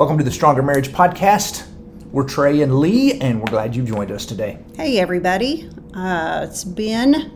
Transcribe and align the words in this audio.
Welcome 0.00 0.16
to 0.16 0.24
the 0.24 0.30
Stronger 0.30 0.62
Marriage 0.62 0.88
Podcast. 0.88 1.66
We're 2.10 2.24
Trey 2.24 2.62
and 2.62 2.80
Lee, 2.80 3.20
and 3.20 3.38
we're 3.38 3.50
glad 3.50 3.76
you've 3.76 3.84
joined 3.84 4.10
us 4.10 4.24
today. 4.24 4.58
Hey 4.74 4.98
everybody! 4.98 5.68
Uh, 5.92 6.46
it's 6.48 6.64
been 6.64 7.30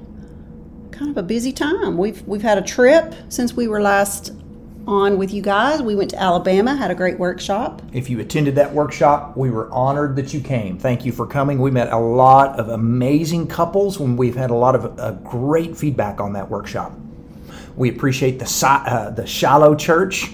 kind 0.90 1.11
of 1.11 1.19
a 1.19 1.22
busy 1.22 1.53
time. 1.53 1.98
We've 1.98 2.27
we've 2.27 2.40
had 2.40 2.56
a 2.56 2.62
trip 2.62 3.14
since 3.29 3.53
we 3.53 3.69
were 3.69 3.82
last 3.82 4.32
on 4.87 5.19
with 5.19 5.30
you 5.30 5.42
guys. 5.42 5.82
We 5.82 5.95
went 5.95 6.08
to 6.12 6.19
Alabama, 6.19 6.74
had 6.74 6.90
a 6.90 6.95
great 6.95 7.19
workshop. 7.19 7.82
If 7.92 8.08
you 8.08 8.19
attended 8.21 8.54
that 8.54 8.72
workshop, 8.72 9.37
we 9.37 9.51
were 9.51 9.71
honored 9.71 10.17
that 10.17 10.33
you 10.33 10.40
came. 10.40 10.78
Thank 10.78 11.04
you 11.04 11.12
for 11.12 11.26
coming. 11.26 11.58
We 11.58 11.71
met 11.71 11.92
a 11.92 11.99
lot 11.99 12.58
of 12.58 12.71
amazing 12.71 13.46
couples, 13.46 14.01
and 14.01 14.17
we've 14.17 14.37
had 14.37 14.49
a 14.49 14.56
lot 14.56 14.74
of 14.74 14.99
uh, 14.99 15.10
great 15.17 15.76
feedback 15.76 16.19
on 16.19 16.33
that 16.33 16.48
workshop. 16.48 16.95
We 17.77 17.91
appreciate 17.91 18.38
the 18.38 18.66
uh, 18.66 19.10
the 19.10 19.27
Shiloh 19.27 19.74
Church 19.74 20.30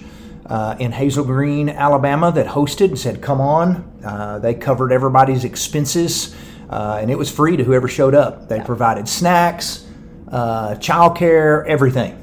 uh, 0.50 0.74
in 0.80 0.90
Hazel 0.90 1.24
Green, 1.24 1.68
Alabama, 1.68 2.32
that 2.32 2.46
hosted 2.46 2.88
and 2.88 2.98
said, 2.98 3.22
"Come 3.22 3.40
on." 3.40 4.00
Uh, 4.04 4.40
they 4.40 4.52
covered 4.52 4.90
everybody's 4.90 5.44
expenses, 5.44 6.34
uh, 6.68 6.98
and 7.00 7.10
it 7.10 7.16
was 7.16 7.30
free 7.30 7.56
to 7.56 7.62
whoever 7.62 7.86
showed 7.86 8.16
up. 8.16 8.48
They 8.48 8.60
provided 8.60 9.08
snacks, 9.08 9.86
uh, 10.30 10.74
childcare, 10.74 11.64
everything. 11.68 12.16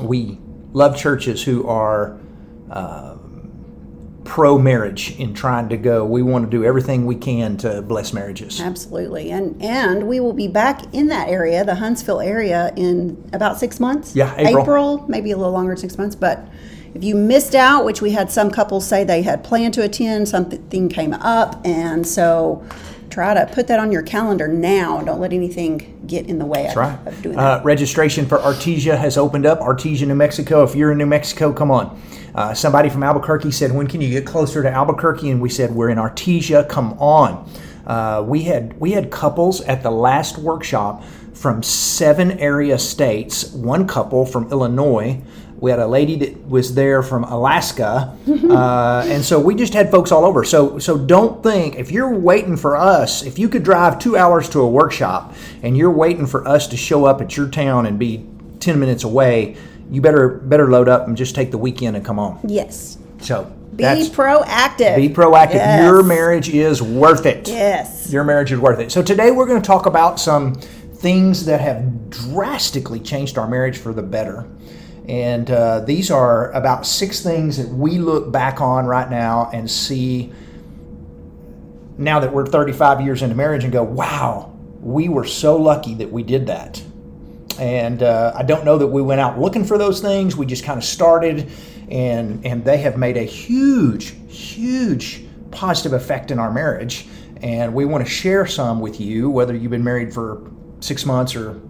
We 0.00 0.38
love 0.72 0.96
churches 0.96 1.42
who 1.42 1.66
are 1.66 2.20
uh, 2.70 3.16
pro 4.22 4.56
marriage 4.56 5.18
in 5.18 5.34
trying 5.34 5.68
to 5.70 5.76
go. 5.76 6.04
We 6.04 6.22
want 6.22 6.44
to 6.44 6.50
do 6.50 6.64
everything 6.64 7.04
we 7.04 7.16
can 7.16 7.56
to 7.58 7.82
bless 7.82 8.12
marriages. 8.12 8.60
Absolutely, 8.60 9.32
and 9.32 9.60
and 9.60 10.06
we 10.06 10.20
will 10.20 10.34
be 10.34 10.46
back 10.46 10.82
in 10.94 11.08
that 11.08 11.28
area, 11.28 11.64
the 11.64 11.74
Huntsville 11.74 12.20
area, 12.20 12.72
in 12.76 13.28
about 13.32 13.58
six 13.58 13.80
months. 13.80 14.14
Yeah, 14.14 14.32
April. 14.38 15.04
maybe 15.08 15.32
a 15.32 15.36
little 15.36 15.52
longer 15.52 15.72
than 15.72 15.80
six 15.80 15.98
months. 15.98 16.14
But 16.14 16.46
if 16.94 17.04
you 17.04 17.14
missed 17.14 17.54
out, 17.54 17.84
which 17.84 18.02
we 18.02 18.10
had 18.10 18.30
some 18.30 18.50
couples 18.50 18.86
say 18.86 19.04
they 19.04 19.22
had 19.22 19.44
planned 19.44 19.74
to 19.74 19.82
attend, 19.82 20.28
something 20.28 20.88
came 20.88 21.14
up, 21.14 21.60
and 21.64 22.06
so 22.06 22.62
try 23.10 23.34
to 23.34 23.46
put 23.52 23.66
that 23.66 23.78
on 23.80 23.90
your 23.90 24.02
calendar 24.02 24.46
now. 24.46 25.00
Don't 25.02 25.20
let 25.20 25.32
anything 25.32 26.00
get 26.06 26.26
in 26.26 26.38
the 26.38 26.46
way 26.46 26.68
of, 26.68 26.76
Right. 26.76 26.98
of 27.06 27.22
doing 27.22 27.36
that. 27.36 27.60
Uh, 27.60 27.64
registration 27.64 28.26
for 28.26 28.38
Artesia 28.38 28.96
has 28.96 29.16
opened 29.18 29.46
up. 29.46 29.60
Artesia, 29.60 30.06
New 30.06 30.14
Mexico. 30.14 30.62
If 30.62 30.74
you're 30.74 30.92
in 30.92 30.98
New 30.98 31.06
Mexico, 31.06 31.52
come 31.52 31.70
on. 31.70 32.00
Uh, 32.34 32.54
somebody 32.54 32.88
from 32.88 33.02
Albuquerque 33.02 33.50
said, 33.50 33.74
"When 33.74 33.88
can 33.88 34.00
you 34.00 34.08
get 34.10 34.24
closer 34.24 34.62
to 34.62 34.70
Albuquerque?" 34.70 35.28
And 35.30 35.40
we 35.40 35.48
said, 35.48 35.74
"We're 35.74 35.88
in 35.88 35.98
Artesia. 35.98 36.68
Come 36.68 36.94
on." 37.00 37.44
Uh, 37.86 38.22
we 38.24 38.42
had 38.42 38.78
we 38.78 38.92
had 38.92 39.10
couples 39.10 39.60
at 39.62 39.82
the 39.82 39.90
last 39.90 40.38
workshop 40.38 41.02
from 41.34 41.62
seven 41.64 42.32
area 42.38 42.78
states. 42.78 43.52
One 43.52 43.86
couple 43.88 44.24
from 44.24 44.48
Illinois. 44.52 45.20
We 45.60 45.70
had 45.70 45.78
a 45.78 45.86
lady 45.86 46.16
that 46.16 46.48
was 46.48 46.74
there 46.74 47.02
from 47.02 47.24
Alaska, 47.24 48.16
uh, 48.26 49.04
and 49.06 49.22
so 49.22 49.38
we 49.38 49.54
just 49.54 49.74
had 49.74 49.90
folks 49.90 50.10
all 50.10 50.24
over. 50.24 50.42
So, 50.42 50.78
so 50.78 50.96
don't 50.96 51.42
think 51.42 51.76
if 51.76 51.90
you're 51.90 52.14
waiting 52.14 52.56
for 52.56 52.76
us, 52.76 53.22
if 53.22 53.38
you 53.38 53.48
could 53.48 53.62
drive 53.62 53.98
two 53.98 54.16
hours 54.16 54.48
to 54.50 54.60
a 54.60 54.68
workshop 54.68 55.34
and 55.62 55.76
you're 55.76 55.90
waiting 55.90 56.26
for 56.26 56.48
us 56.48 56.66
to 56.68 56.78
show 56.78 57.04
up 57.04 57.20
at 57.20 57.36
your 57.36 57.46
town 57.48 57.84
and 57.84 57.98
be 57.98 58.24
ten 58.58 58.80
minutes 58.80 59.04
away, 59.04 59.56
you 59.90 60.00
better 60.00 60.28
better 60.30 60.70
load 60.70 60.88
up 60.88 61.06
and 61.06 61.14
just 61.16 61.34
take 61.34 61.50
the 61.50 61.58
weekend 61.58 61.94
and 61.94 62.06
come 62.06 62.18
on. 62.18 62.40
yes, 62.48 62.96
So 63.20 63.44
be 63.76 63.84
proactive. 63.84 64.96
be 64.96 65.08
proactive. 65.10 65.54
Yes. 65.54 65.84
Your 65.84 66.02
marriage 66.02 66.48
is 66.48 66.80
worth 66.82 67.26
it. 67.26 67.48
Yes. 67.48 68.10
Your 68.10 68.24
marriage 68.24 68.50
is 68.50 68.58
worth 68.58 68.78
it. 68.80 68.90
So 68.90 69.02
today 69.02 69.30
we're 69.30 69.46
going 69.46 69.60
to 69.60 69.66
talk 69.66 69.84
about 69.86 70.18
some 70.18 70.54
things 70.54 71.44
that 71.46 71.60
have 71.60 72.08
drastically 72.10 73.00
changed 73.00 73.36
our 73.38 73.46
marriage 73.48 73.76
for 73.78 73.92
the 73.92 74.02
better. 74.02 74.46
And 75.08 75.50
uh, 75.50 75.80
these 75.80 76.10
are 76.10 76.50
about 76.52 76.86
six 76.86 77.22
things 77.22 77.56
that 77.56 77.68
we 77.68 77.98
look 77.98 78.30
back 78.30 78.60
on 78.60 78.86
right 78.86 79.10
now 79.10 79.50
and 79.52 79.70
see 79.70 80.32
now 81.98 82.20
that 82.20 82.32
we're 82.32 82.46
35 82.46 83.00
years 83.02 83.22
into 83.22 83.34
marriage 83.34 83.64
and 83.64 83.72
go, 83.72 83.82
wow, 83.82 84.56
we 84.80 85.08
were 85.08 85.24
so 85.24 85.56
lucky 85.56 85.94
that 85.94 86.10
we 86.10 86.22
did 86.22 86.46
that. 86.46 86.82
And 87.58 88.02
uh, 88.02 88.32
I 88.34 88.42
don't 88.42 88.64
know 88.64 88.78
that 88.78 88.86
we 88.86 89.02
went 89.02 89.20
out 89.20 89.38
looking 89.38 89.64
for 89.64 89.76
those 89.76 90.00
things. 90.00 90.34
We 90.34 90.46
just 90.46 90.64
kind 90.64 90.78
of 90.78 90.84
started, 90.84 91.50
and 91.90 92.44
and 92.46 92.64
they 92.64 92.78
have 92.78 92.96
made 92.96 93.18
a 93.18 93.22
huge, 93.22 94.14
huge 94.32 95.24
positive 95.50 95.92
effect 95.92 96.30
in 96.30 96.38
our 96.38 96.50
marriage. 96.50 97.06
And 97.42 97.74
we 97.74 97.84
want 97.84 98.04
to 98.04 98.10
share 98.10 98.46
some 98.46 98.80
with 98.80 99.00
you, 99.00 99.28
whether 99.28 99.54
you've 99.54 99.70
been 99.70 99.84
married 99.84 100.14
for 100.14 100.50
six 100.80 101.04
months 101.04 101.34
or 101.34 101.60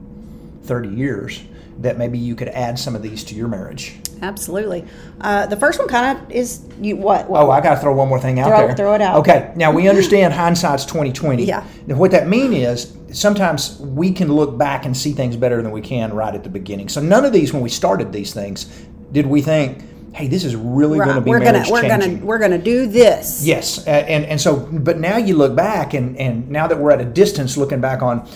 30 0.65 0.89
years, 0.89 1.43
that 1.79 1.97
maybe 1.99 2.19
you 2.19 2.35
could 2.35 2.49
add 2.49 2.79
some 2.79 2.95
of 2.95 3.03
these 3.03 3.25
to 3.25 3.35
your 3.35 3.49
marriage. 3.49 3.97
Absolutely. 4.23 4.85
Uh, 5.21 5.47
the 5.47 5.57
first 5.57 5.79
one 5.79 5.89
kind 5.89 6.19
of 6.19 6.31
is 6.31 6.61
you 6.81 6.95
what? 6.97 7.29
what 7.31 7.43
Oh, 7.43 7.51
I 7.51 7.61
got 7.63 7.77
to 7.77 7.81
throw 7.81 7.95
one 7.95 8.09
more 8.09 8.21
thing 8.21 8.39
out 8.39 8.49
Throw- 8.49 8.67
there. 8.67 8.77
throw 8.77 8.95
it 8.95 9.01
out. 9.01 9.17
Okay. 9.21 9.53
Now 9.57 9.73
we 9.73 9.89
understand 9.95 10.35
hindsight's 10.35 10.85
twenty 10.85 11.11
twenty. 11.13 11.45
Yeah. 11.45 11.67
Now 11.87 11.97
what 11.97 12.11
that 12.11 12.29
mean 12.29 12.53
is 12.53 12.95
sometimes 13.13 13.79
we 13.81 14.13
can 14.13 14.31
look 14.33 14.59
back 14.59 14.85
and 14.85 14.95
see 14.95 15.13
things 15.13 15.37
better 15.37 15.63
than 15.63 15.73
we 15.73 15.81
can 15.81 16.13
right 16.13 16.35
at 16.35 16.45
the 16.45 16.51
beginning. 16.51 16.91
So 16.91 17.01
none 17.01 17.25
of 17.25 17.33
these, 17.33 17.53
when 17.55 17.63
we 17.63 17.71
started 17.71 18.13
these 18.13 18.35
things, 18.35 18.67
did 19.11 19.27
we 19.27 19.41
think, 19.41 19.83
"Hey, 20.15 20.29
this 20.29 20.45
is 20.45 20.55
really 20.55 20.99
going 20.99 21.15
to 21.15 21.21
be 21.23 21.31
we're 21.31 21.39
gonna 21.39 21.53
marriage 21.53 21.71
we're 21.71 21.81
changing." 21.81 22.15
gonna 22.17 22.27
we're 22.27 22.39
gonna 22.39 22.59
do 22.59 22.87
this. 22.89 23.43
Yes, 23.43 23.83
and 23.87 24.27
and 24.27 24.39
so, 24.39 24.57
but 24.57 24.99
now 25.01 25.17
you 25.17 25.35
look 25.35 25.57
back, 25.57 25.95
and 25.95 26.15
and 26.19 26.47
now 26.51 26.67
that 26.67 26.79
we're 26.79 26.91
at 26.93 27.01
a 27.01 27.07
distance, 27.07 27.57
looking 27.57 27.81
back 27.81 28.03
on 28.03 28.29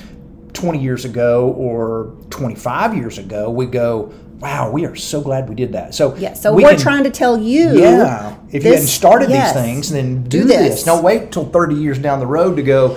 twenty 0.54 0.78
years 0.78 1.04
ago 1.04 1.50
or 1.52 2.14
twenty 2.30 2.54
five 2.54 2.96
years 2.96 3.18
ago, 3.18 3.50
we 3.50 3.66
go, 3.66 4.10
"Wow, 4.40 4.70
we 4.70 4.86
are 4.86 4.94
so 4.96 5.20
glad 5.20 5.48
we 5.48 5.54
did 5.54 5.72
that." 5.72 5.94
So 5.94 6.14
Yeah. 6.16 6.32
So 6.32 6.54
we 6.54 6.64
are 6.64 6.76
trying 6.76 7.04
to 7.04 7.10
tell 7.10 7.36
you. 7.38 7.78
yeah. 7.78 8.36
If 8.50 8.64
you 8.64 8.70
hadn't 8.70 8.86
started 8.86 9.28
yes. 9.30 9.52
these 9.52 9.62
things, 9.62 9.90
then 9.90 10.22
do, 10.24 10.42
Do 10.42 10.48
this. 10.48 10.76
this. 10.76 10.84
Don't 10.84 11.02
wait 11.02 11.30
till 11.32 11.44
30 11.44 11.74
years 11.74 11.98
down 11.98 12.20
the 12.20 12.26
road 12.26 12.56
to 12.56 12.62
go, 12.62 12.96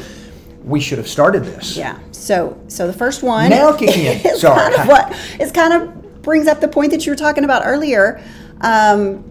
we 0.63 0.79
should 0.79 0.97
have 0.99 1.07
started 1.07 1.43
this. 1.43 1.75
Yeah. 1.75 1.97
So 2.11 2.57
so 2.67 2.87
the 2.87 2.93
first 2.93 3.23
one 3.23 3.49
Now 3.49 3.73
kick 3.75 3.97
in. 3.97 4.35
Sorry. 4.37 4.59
kind 4.59 4.75
of 4.75 4.87
what 4.87 5.13
it's 5.39 5.51
kind 5.51 5.73
of 5.73 6.21
brings 6.21 6.47
up 6.47 6.59
the 6.61 6.67
point 6.67 6.91
that 6.91 7.05
you 7.05 7.11
were 7.11 7.15
talking 7.17 7.43
about 7.43 7.63
earlier. 7.65 8.21
Um, 8.61 9.23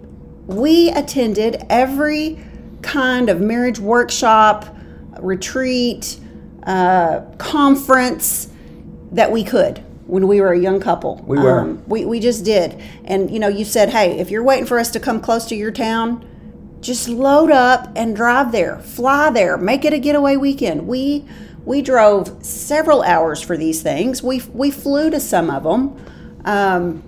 we 0.46 0.90
attended 0.90 1.64
every 1.68 2.38
kind 2.82 3.28
of 3.28 3.40
marriage 3.40 3.78
workshop, 3.80 4.64
retreat, 5.20 6.18
uh, 6.66 7.20
conference 7.38 8.48
that 9.12 9.30
we 9.30 9.44
could 9.44 9.78
when 10.06 10.28
we 10.28 10.40
were 10.40 10.52
a 10.52 10.58
young 10.58 10.80
couple. 10.80 11.16
We 11.26 11.38
were. 11.38 11.60
Um, 11.60 11.82
we, 11.86 12.04
we 12.04 12.20
just 12.20 12.44
did. 12.44 12.80
And, 13.04 13.30
you 13.30 13.38
know, 13.38 13.48
you 13.48 13.64
said, 13.64 13.90
hey, 13.90 14.18
if 14.18 14.30
you're 14.30 14.42
waiting 14.42 14.66
for 14.66 14.78
us 14.78 14.90
to 14.92 15.00
come 15.00 15.20
close 15.20 15.46
to 15.46 15.56
your 15.56 15.70
town, 15.70 16.24
just 16.80 17.08
load 17.08 17.50
up 17.50 17.90
and 17.96 18.14
drive 18.14 18.52
there, 18.52 18.78
fly 18.78 19.30
there, 19.30 19.56
make 19.56 19.84
it 19.84 19.92
a 19.92 19.98
getaway 19.98 20.36
weekend. 20.36 20.86
We 20.86 21.24
we 21.64 21.82
drove 21.82 22.44
several 22.44 23.02
hours 23.02 23.42
for 23.42 23.56
these 23.56 23.82
things. 23.82 24.22
We 24.22 24.40
we 24.52 24.70
flew 24.70 25.10
to 25.10 25.18
some 25.18 25.50
of 25.50 25.64
them. 25.64 25.96
Um, 26.44 27.02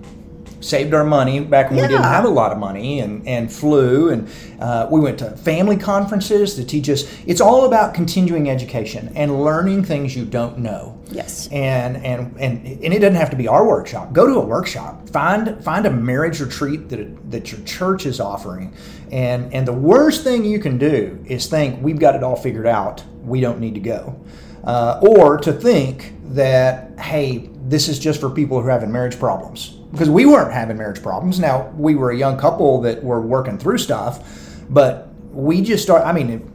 Saved 0.61 0.93
our 0.93 1.03
money 1.05 1.39
back 1.39 1.69
when 1.69 1.81
we 1.81 1.87
didn't 1.87 2.03
have 2.03 2.25
a 2.25 2.29
lot 2.29 2.51
of 2.51 2.57
money 2.57 2.99
and, 2.99 3.25
and 3.27 3.51
flew. 3.51 4.09
And 4.09 4.29
uh, 4.59 4.87
we 4.91 4.99
went 4.99 5.19
to 5.19 5.31
family 5.37 5.77
conferences 5.77 6.55
to 6.55 6.65
teach 6.65 6.89
us. 6.89 7.09
It's 7.25 7.41
all 7.41 7.65
about 7.65 7.93
continuing 7.93 8.49
education 8.49 9.11
and 9.15 9.41
learning 9.43 9.85
things 9.85 10.15
you 10.15 10.25
don't 10.25 10.57
know. 10.59 10.99
yes. 11.11 11.47
and 11.51 11.97
and 12.05 12.35
and 12.39 12.65
and 12.67 12.93
it 12.93 12.99
doesn't 12.99 13.15
have 13.15 13.29
to 13.31 13.35
be 13.35 13.47
our 13.47 13.65
workshop. 13.67 14.13
Go 14.13 14.27
to 14.27 14.33
a 14.33 14.45
workshop. 14.45 15.09
Find 15.09 15.63
find 15.63 15.85
a 15.85 15.89
marriage 15.91 16.39
retreat 16.39 16.89
that 16.89 17.31
that 17.31 17.51
your 17.51 17.61
church 17.61 18.05
is 18.05 18.19
offering. 18.19 18.73
And 19.11 19.53
and 19.53 19.67
the 19.67 19.73
worst 19.73 20.23
thing 20.23 20.45
you 20.45 20.59
can 20.59 20.77
do 20.77 21.23
is 21.25 21.47
think 21.47 21.81
we've 21.81 21.99
got 21.99 22.15
it 22.15 22.23
all 22.23 22.35
figured 22.35 22.67
out. 22.67 23.03
We 23.23 23.41
don't 23.41 23.59
need 23.59 23.73
to 23.75 23.79
go, 23.79 24.19
uh, 24.63 24.99
or 25.01 25.37
to 25.37 25.53
think 25.53 26.13
that 26.33 26.99
hey, 26.99 27.49
this 27.65 27.87
is 27.87 27.97
just 27.97 28.19
for 28.19 28.29
people 28.29 28.61
who 28.61 28.67
are 28.67 28.71
having 28.71 28.91
marriage 28.91 29.17
problems. 29.17 29.78
Because 29.91 30.09
we 30.09 30.25
weren't 30.25 30.53
having 30.53 30.77
marriage 30.77 31.01
problems. 31.01 31.39
Now 31.39 31.69
we 31.75 31.95
were 31.95 32.11
a 32.11 32.17
young 32.17 32.37
couple 32.37 32.81
that 32.81 33.03
were 33.03 33.21
working 33.21 33.57
through 33.57 33.79
stuff, 33.79 34.23
but 34.69 35.09
we 35.31 35.61
just 35.61 35.83
start. 35.83 36.05
I 36.05 36.11
mean, 36.11 36.51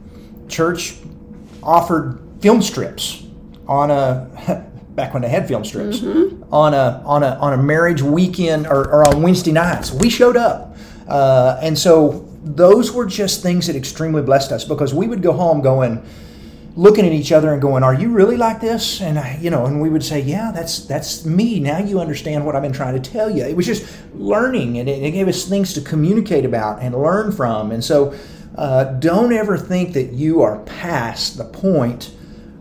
church 0.47 0.95
offered 1.61 2.21
film 2.39 2.61
strips 2.61 3.25
on 3.67 3.91
a 3.91 4.65
back 4.95 5.13
when 5.13 5.21
they 5.21 5.29
had 5.29 5.47
film 5.47 5.65
strips 5.65 6.01
on 6.51 6.73
a 6.73 7.03
on 7.05 7.23
a 7.23 7.35
on 7.41 7.53
a 7.53 7.57
marriage 7.57 8.01
weekend 8.01 8.67
or, 8.67 8.87
or 8.89 9.07
on 9.07 9.21
Wednesday 9.21 9.51
nights. 9.51 9.91
We 9.91 10.09
showed 10.09 10.37
up, 10.37 10.77
uh, 11.07 11.59
and 11.61 11.77
so 11.77 12.25
those 12.43 12.91
were 12.91 13.05
just 13.05 13.41
things 13.41 13.67
that 13.67 13.75
extremely 13.75 14.21
blessed 14.21 14.51
us 14.51 14.63
because 14.63 14.93
we 14.93 15.07
would 15.07 15.21
go 15.21 15.33
home 15.33 15.61
going 15.61 16.05
looking 16.75 17.05
at 17.05 17.13
each 17.13 17.31
other 17.31 17.53
and 17.53 17.61
going, 17.61 17.83
"Are 17.83 17.93
you 17.93 18.09
really 18.09 18.37
like 18.37 18.59
this?" 18.59 19.01
And 19.01 19.17
I, 19.17 19.37
you 19.41 19.49
know, 19.49 19.65
and 19.65 19.81
we 19.81 19.89
would 19.89 20.03
say, 20.03 20.19
"Yeah, 20.19 20.51
that's 20.53 20.79
that's 20.79 21.25
me." 21.25 21.59
Now 21.59 21.79
you 21.79 21.99
understand 21.99 22.45
what 22.45 22.55
I've 22.55 22.61
been 22.61 22.73
trying 22.73 23.01
to 23.01 23.11
tell 23.11 23.29
you. 23.29 23.43
It 23.43 23.55
was 23.55 23.65
just 23.65 23.85
learning, 24.15 24.77
and 24.77 24.89
it, 24.89 25.01
it 25.01 25.11
gave 25.11 25.27
us 25.27 25.45
things 25.45 25.73
to 25.73 25.81
communicate 25.81 26.45
about 26.45 26.81
and 26.81 26.93
learn 26.95 27.31
from. 27.31 27.71
And 27.71 27.83
so, 27.83 28.13
uh, 28.57 28.85
don't 28.85 29.33
ever 29.33 29.57
think 29.57 29.93
that 29.93 30.13
you 30.13 30.41
are 30.41 30.59
past 30.59 31.37
the 31.37 31.45
point 31.45 32.11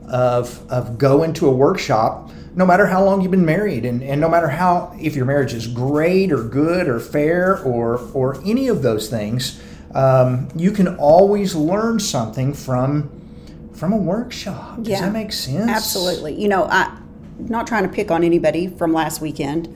of 0.08 0.60
of 0.70 0.98
going 0.98 1.32
to 1.34 1.48
a 1.48 1.52
workshop. 1.52 2.30
No 2.56 2.64
matter 2.64 2.86
how 2.86 3.04
long 3.04 3.20
you've 3.20 3.32
been 3.32 3.44
married, 3.44 3.84
and, 3.84 4.00
and 4.00 4.20
no 4.20 4.28
matter 4.28 4.46
how 4.46 4.96
if 5.00 5.16
your 5.16 5.24
marriage 5.24 5.52
is 5.52 5.66
great 5.66 6.30
or 6.30 6.44
good 6.44 6.86
or 6.86 7.00
fair 7.00 7.58
or 7.64 7.98
or 8.14 8.40
any 8.44 8.68
of 8.68 8.82
those 8.82 9.10
things, 9.10 9.60
um, 9.92 10.48
you 10.54 10.70
can 10.70 10.96
always 10.96 11.56
learn 11.56 11.98
something 11.98 12.54
from 12.54 13.10
from 13.74 13.92
a 13.92 13.96
workshop. 13.96 14.76
Does 14.78 14.88
Yeah. 14.88 15.00
that 15.02 15.12
make 15.12 15.32
sense? 15.32 15.70
Absolutely. 15.70 16.34
You 16.40 16.48
know, 16.48 16.64
I 16.64 16.90
not 17.48 17.66
trying 17.66 17.82
to 17.82 17.88
pick 17.88 18.10
on 18.12 18.22
anybody 18.22 18.68
from 18.68 18.92
last 18.92 19.20
weekend, 19.20 19.68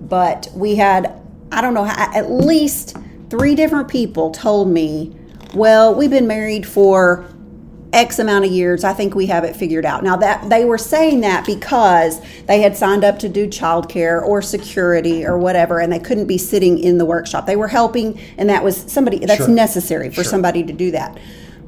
but 0.00 0.48
we 0.56 0.76
had 0.76 1.12
I 1.54 1.60
don't 1.60 1.74
know 1.74 1.84
how, 1.84 2.10
at 2.14 2.30
least 2.30 2.96
three 3.28 3.54
different 3.54 3.86
people 3.88 4.30
told 4.30 4.68
me, 4.68 5.12
"Well, 5.54 5.94
we've 5.94 6.08
been 6.10 6.26
married 6.26 6.66
for 6.66 7.26
X 7.92 8.18
amount 8.18 8.46
of 8.46 8.50
years. 8.50 8.84
I 8.84 8.94
think 8.94 9.14
we 9.14 9.26
have 9.26 9.44
it 9.44 9.54
figured 9.54 9.84
out." 9.84 10.02
Now 10.02 10.16
that 10.16 10.48
they 10.48 10.64
were 10.64 10.78
saying 10.78 11.20
that 11.20 11.44
because 11.44 12.22
they 12.46 12.62
had 12.62 12.74
signed 12.74 13.04
up 13.04 13.18
to 13.18 13.28
do 13.28 13.46
childcare 13.46 14.26
or 14.26 14.40
security 14.40 15.26
or 15.26 15.36
whatever, 15.36 15.78
and 15.78 15.92
they 15.92 15.98
couldn't 15.98 16.24
be 16.24 16.38
sitting 16.38 16.78
in 16.78 16.96
the 16.96 17.04
workshop. 17.04 17.44
They 17.44 17.56
were 17.56 17.68
helping, 17.68 18.18
and 18.38 18.48
that 18.48 18.64
was 18.64 18.82
somebody 18.86 19.18
that's 19.18 19.36
Sure. 19.44 19.48
necessary 19.48 20.08
for 20.08 20.22
Sure. 20.22 20.24
somebody 20.24 20.62
to 20.62 20.72
do 20.72 20.90
that. 20.92 21.18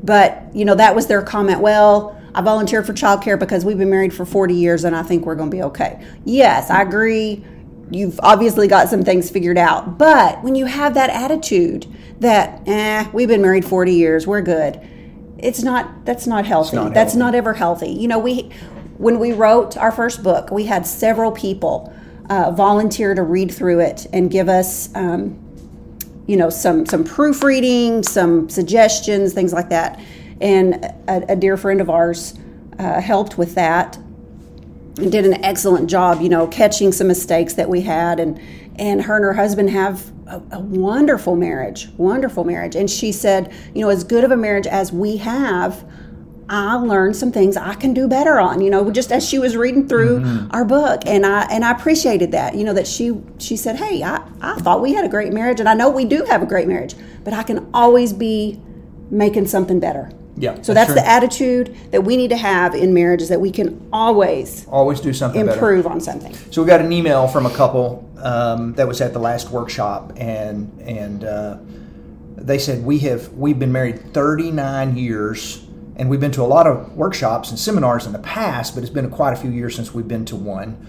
But 0.05 0.55
you 0.55 0.65
know, 0.65 0.75
that 0.75 0.95
was 0.95 1.07
their 1.07 1.23
comment. 1.23 1.61
Well, 1.61 2.21
I 2.35 2.43
volunteered 2.43 2.87
for 2.87 2.93
childcare 2.93 3.39
because 3.39 3.65
we've 3.65 3.79
been 3.79 3.91
married 3.91 4.13
for 4.13 4.27
40 4.27 4.55
years 4.55 4.85
and 4.85 4.95
I 4.95 5.03
think 5.03 5.25
we're 5.25 5.37
going 5.37 5.51
to 5.51 5.57
be 5.57 5.63
okay. 5.63 6.05
Yes, 6.25 6.69
I 6.69 6.83
agree. 6.83 7.45
You've 7.91 8.19
obviously 8.23 8.67
got 8.67 8.89
some 8.89 9.03
things 9.05 9.31
figured 9.31 9.57
out. 9.57 9.99
But 9.99 10.43
when 10.43 10.55
you 10.55 10.67
have 10.67 10.95
that 10.95 11.11
attitude 11.11 11.87
that, 12.21 12.67
eh, 12.67 13.09
we've 13.13 13.29
been 13.29 13.43
married 13.43 13.65
40 13.65 13.93
years, 13.93 14.27
we're 14.27 14.43
good. 14.43 14.81
It's 15.39 15.63
not, 15.63 16.05
that's 16.05 16.27
not 16.27 16.45
healthy. 16.45 16.77
not 16.77 16.95
that's 16.95 17.15
not 17.15 17.35
ever 17.35 17.55
healthy. 17.55 17.91
You 17.91 18.09
know, 18.09 18.19
we, 18.19 18.51
when 18.99 19.19
we 19.19 19.33
wrote 19.33 19.77
our 19.77 19.93
first 19.93 20.23
book, 20.23 20.51
we 20.51 20.65
had 20.65 20.87
several 20.87 21.31
people 21.31 21.95
uh, 22.31 22.51
volunteer 22.51 23.15
to 23.15 23.23
read 23.23 23.53
through 23.53 23.81
it 23.81 24.07
and 24.13 24.31
give 24.31 24.49
us, 24.49 24.95
um, 24.95 25.39
you 26.27 26.37
know 26.37 26.51
some 26.51 26.87
some 26.87 27.05
proofreading 27.05 28.03
some 28.03 28.49
suggestions 28.49 29.33
things 29.33 29.53
like 29.53 29.69
that. 29.69 30.01
And 30.41 30.85
a, 31.09 31.33
a 31.33 31.37
dear 31.37 31.57
friend 31.57 31.81
of 31.81 31.89
ours 31.89 32.35
uh, 32.79 33.01
helped 33.01 33.39
with 33.39 33.55
that 33.55 33.97
and 34.99 35.11
did 35.11 35.25
an 35.27 35.45
excellent 35.45 35.89
job 35.89 36.21
you 36.21 36.29
know 36.29 36.47
catching 36.47 36.93
some 36.93 37.09
mistakes 37.09 37.55
that 37.55 37.69
we 37.69 37.83
had. 37.83 38.21
And 38.21 38.41
and 38.77 39.03
her 39.03 39.17
and 39.17 39.25
her 39.25 39.35
husband 39.35 39.71
have 39.71 40.11
a, 40.27 40.43
a 40.53 40.61
wonderful 40.61 41.37
marriage 41.37 41.89
wonderful 41.97 42.45
marriage. 42.45 42.75
And 42.75 42.91
she 42.91 43.13
said 43.13 43.53
you 43.75 43.83
know 43.83 43.91
as 43.91 44.05
good 44.05 44.25
of 44.25 44.31
a 44.31 44.37
marriage 44.37 44.67
as 44.67 44.93
we 44.93 45.17
have 45.19 45.85
I 46.49 46.77
learned 46.77 47.17
some 47.17 47.33
things 47.33 47.57
I 47.57 47.75
can 47.75 47.95
do 47.95 48.07
better 48.07 48.39
on, 48.39 48.61
you 48.61 48.71
know, 48.71 48.91
just 48.91 49.11
as 49.11 49.27
she 49.27 49.39
was 49.39 49.57
reading 49.57 49.89
through 49.89 50.49
our 50.51 50.65
book, 50.65 51.03
and 51.07 51.25
I 51.25 51.43
and 51.51 51.65
I 51.65 51.71
appreciated 51.73 52.33
that, 52.33 52.55
you 52.55 52.65
know, 52.65 52.75
that 52.75 52.87
she 52.87 53.21
she 53.39 53.57
said, 53.57 53.77
"Hey, 53.77 54.03
I, 54.03 54.23
I 54.41 54.57
thought 54.61 54.81
we 54.83 54.93
had 54.93 55.05
a 55.05 55.09
great 55.09 55.33
marriage, 55.33 55.61
and 55.61 55.69
I 55.69 55.75
know 55.75 55.91
we 55.91 56.05
do 56.05 56.25
have 56.25 56.43
a 56.43 56.47
great 56.47 56.69
marriage, 56.69 56.95
but 57.25 57.33
I 57.33 57.43
can 57.43 57.69
always 57.73 58.13
be 58.13 58.61
making 59.11 59.47
something 59.47 59.81
better." 59.81 60.11
Yeah. 60.37 60.61
So 60.63 60.75
that's 60.75 60.89
true. 60.89 60.97
the 60.97 61.07
attitude 61.07 61.77
that 61.93 62.03
we 62.03 62.17
need 62.17 62.29
to 62.29 62.37
have 62.37 62.75
in 62.75 62.93
marriage 62.93 63.23
is 63.23 63.29
that 63.29 63.41
we 63.41 63.51
can 63.51 63.89
always 63.93 64.67
always 64.69 65.01
do 65.01 65.13
something 65.13 65.47
better. 65.47 65.59
improve 65.59 65.87
on 65.87 66.01
something. 66.01 66.35
So 66.51 66.63
we 66.63 66.69
got 66.69 66.81
an 66.81 66.93
email 66.93 67.29
from 67.29 67.47
a 67.47 67.51
couple 67.51 68.11
um, 68.19 68.75
that 68.75 68.89
was 68.89 69.01
at 69.01 69.13
the 69.13 69.19
last 69.19 69.51
workshop, 69.51 70.13
and 70.17 70.73
and 70.81 71.25
uh, 71.25 71.59
they 72.37 72.59
said 72.59 72.85
we 72.85 72.99
have 73.01 73.33
we've 73.33 73.59
been 73.59 73.73
married 73.73 74.13
39 74.13 74.97
years, 74.97 75.64
and 75.97 76.09
we've 76.11 76.21
been 76.21 76.33
to 76.33 76.43
a 76.43 76.45
lot 76.45 76.67
of 76.67 76.97
workshops 76.97 77.51
and 77.51 77.59
seminars 77.59 78.07
in 78.07 78.13
the 78.13 78.19
past, 78.19 78.75
but 78.75 78.83
it's 78.83 78.93
been 78.93 79.11
quite 79.11 79.33
a 79.33 79.37
few 79.37 79.51
years 79.51 79.75
since 79.75 79.95
we've 79.95 80.09
been 80.09 80.25
to 80.27 80.37
one. 80.37 80.87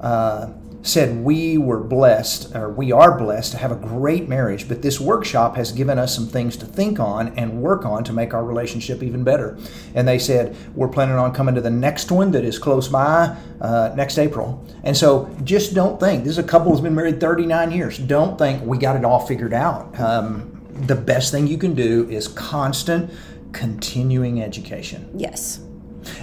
Uh, 0.00 0.52
said 0.84 1.24
we 1.24 1.56
were 1.56 1.80
blessed, 1.80 2.54
or 2.54 2.68
we 2.68 2.92
are 2.92 3.18
blessed 3.18 3.52
to 3.52 3.58
have 3.58 3.72
a 3.72 3.74
great 3.74 4.28
marriage, 4.28 4.68
but 4.68 4.82
this 4.82 5.00
workshop 5.00 5.56
has 5.56 5.72
given 5.72 5.98
us 5.98 6.14
some 6.14 6.26
things 6.26 6.58
to 6.58 6.66
think 6.66 7.00
on 7.00 7.28
and 7.38 7.62
work 7.62 7.86
on 7.86 8.04
to 8.04 8.12
make 8.12 8.34
our 8.34 8.44
relationship 8.44 9.02
even 9.02 9.24
better. 9.24 9.58
And 9.94 10.06
they 10.06 10.18
said 10.18 10.54
we're 10.74 10.88
planning 10.88 11.16
on 11.16 11.32
coming 11.32 11.54
to 11.54 11.62
the 11.62 11.70
next 11.70 12.12
one 12.12 12.30
that 12.32 12.44
is 12.44 12.58
close 12.58 12.86
by 12.86 13.34
uh, 13.62 13.94
next 13.96 14.18
April. 14.18 14.62
And 14.82 14.94
so 14.94 15.34
just 15.42 15.74
don't 15.74 15.98
think 15.98 16.24
this 16.24 16.32
is 16.32 16.38
a 16.38 16.42
couple 16.42 16.70
who's 16.70 16.82
been 16.82 16.94
married 16.94 17.18
39 17.18 17.72
years. 17.72 17.96
Don't 17.96 18.38
think 18.38 18.62
we 18.62 18.76
got 18.76 18.94
it 18.94 19.06
all 19.06 19.26
figured 19.26 19.54
out. 19.54 19.98
Um, 19.98 20.50
the 20.86 20.96
best 20.96 21.32
thing 21.32 21.46
you 21.46 21.56
can 21.56 21.74
do 21.74 22.08
is 22.10 22.28
constant, 22.28 23.10
continuing 23.54 24.42
education. 24.42 25.08
Yes. 25.16 25.60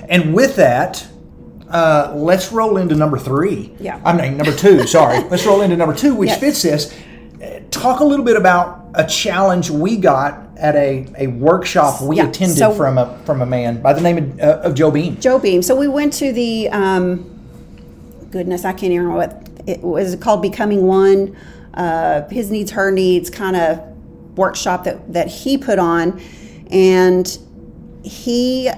And 0.10 0.34
with 0.36 0.56
that, 0.58 1.06
uh, 1.70 2.14
let's 2.16 2.52
roll 2.52 2.78
into 2.78 2.94
number 2.96 3.18
three. 3.18 3.74
Yeah. 3.80 4.00
I 4.06 4.14
mean, 4.14 4.38
number 4.38 4.56
two, 4.56 4.86
sorry. 4.98 5.20
let's 5.30 5.46
roll 5.46 5.62
into 5.62 5.76
number 5.78 5.96
two, 5.96 6.14
which 6.14 6.30
Yes. 6.30 6.40
fits 6.40 6.62
this. 6.62 6.94
Talk 7.72 8.02
a 8.02 8.04
little 8.04 8.26
bit 8.26 8.36
about 8.38 8.86
a 8.94 9.06
challenge 9.08 9.70
we 9.72 9.96
got 9.98 10.40
at 10.58 10.76
a, 10.76 11.08
a 11.18 11.28
workshop 11.28 12.02
we 12.02 12.18
Yeah, 12.18 12.28
attended 12.28 12.58
so- 12.58 12.74
from 12.74 12.98
a 13.00 13.18
from 13.26 13.42
a 13.42 13.46
man 13.46 13.82
by 13.82 13.94
the 13.94 14.02
name 14.02 14.18
of, 14.18 14.40
uh, 14.40 14.60
of 14.64 14.76
Joe 14.76 14.92
Beam. 14.92 15.20
Joe 15.20 15.40
Beam. 15.40 15.62
So 15.64 15.76
we 15.76 15.88
went 15.88 16.12
to 16.14 16.32
the 16.34 16.70
um, 16.70 17.24
goodness, 18.30 18.66
I 18.66 18.74
can't 18.74 18.92
even 18.92 19.08
remember 19.08 19.18
what 19.36 19.50
it 19.68 19.82
was 19.82 20.16
called. 20.18 20.42
Becoming 20.42 20.86
One, 20.86 21.36
uh, 21.74 22.28
his 22.30 22.52
needs, 22.52 22.72
her 22.72 22.92
needs, 22.92 23.30
kind 23.30 23.56
of 23.56 23.80
workshop 24.38 24.84
that 24.84 25.14
that 25.14 25.28
he 25.30 25.58
put 25.58 25.80
on, 25.80 26.20
and 26.72 27.38
he 28.04 28.72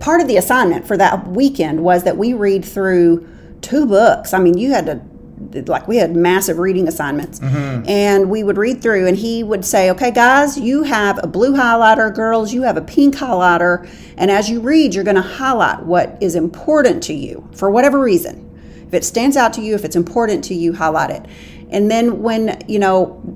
part 0.00 0.20
of 0.20 0.28
the 0.28 0.36
assignment 0.36 0.86
for 0.86 0.96
that 0.96 1.26
weekend 1.28 1.82
was 1.82 2.04
that 2.04 2.16
we 2.16 2.34
read 2.34 2.64
through 2.64 3.26
two 3.62 3.86
books. 3.86 4.34
I 4.34 4.38
mean, 4.38 4.58
you 4.58 4.70
had 4.70 4.86
to 4.86 5.00
like 5.66 5.86
we 5.86 5.96
had 5.96 6.16
massive 6.16 6.58
reading 6.58 6.88
assignments. 6.88 7.40
Mm-hmm. 7.40 7.88
And 7.88 8.30
we 8.30 8.42
would 8.42 8.56
read 8.56 8.80
through 8.82 9.06
and 9.06 9.16
he 9.16 9.42
would 9.42 9.64
say 9.64 9.90
okay 9.90 10.10
guys 10.10 10.58
you 10.58 10.82
have 10.82 11.22
a 11.22 11.26
blue 11.26 11.52
highlighter. 11.52 12.14
Girls 12.14 12.52
you 12.52 12.62
have 12.62 12.76
a 12.76 12.82
pink 12.82 13.16
highlighter. 13.16 13.88
And 14.16 14.30
as 14.30 14.48
you 14.48 14.60
read 14.60 14.94
you're 14.94 15.04
going 15.04 15.16
to 15.16 15.22
highlight 15.22 15.82
what 15.82 16.16
is 16.22 16.34
important 16.34 17.02
to 17.04 17.14
you 17.14 17.48
for 17.52 17.70
whatever 17.70 18.00
reason. 18.00 18.42
If 18.86 18.94
it 18.94 19.04
stands 19.04 19.36
out 19.36 19.52
to 19.54 19.60
you 19.60 19.74
if 19.74 19.84
it's 19.84 19.96
important 19.96 20.44
to 20.44 20.54
you 20.54 20.72
highlight 20.72 21.10
it. 21.10 21.26
And 21.70 21.90
then 21.90 22.22
when 22.22 22.62
you 22.66 22.78
know 22.78 23.35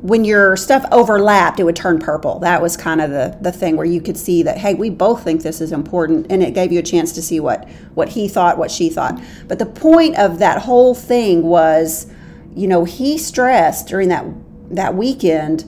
when 0.00 0.24
your 0.24 0.56
stuff 0.56 0.84
overlapped, 0.92 1.58
it 1.58 1.64
would 1.64 1.74
turn 1.74 1.98
purple. 1.98 2.38
That 2.38 2.62
was 2.62 2.76
kind 2.76 3.00
of 3.00 3.10
the, 3.10 3.36
the 3.40 3.50
thing 3.50 3.76
where 3.76 3.86
you 3.86 4.00
could 4.00 4.16
see 4.16 4.44
that, 4.44 4.56
hey, 4.56 4.74
we 4.74 4.90
both 4.90 5.24
think 5.24 5.42
this 5.42 5.60
is 5.60 5.72
important, 5.72 6.26
and 6.30 6.42
it 6.42 6.54
gave 6.54 6.70
you 6.70 6.78
a 6.78 6.84
chance 6.84 7.12
to 7.12 7.22
see 7.22 7.40
what 7.40 7.68
what 7.94 8.10
he 8.10 8.28
thought, 8.28 8.58
what 8.58 8.70
she 8.70 8.90
thought. 8.90 9.20
But 9.48 9.58
the 9.58 9.66
point 9.66 10.16
of 10.16 10.38
that 10.38 10.62
whole 10.62 10.94
thing 10.94 11.42
was, 11.42 12.06
you 12.54 12.68
know, 12.68 12.84
he 12.84 13.18
stressed 13.18 13.88
during 13.88 14.08
that 14.08 14.24
that 14.70 14.94
weekend 14.94 15.64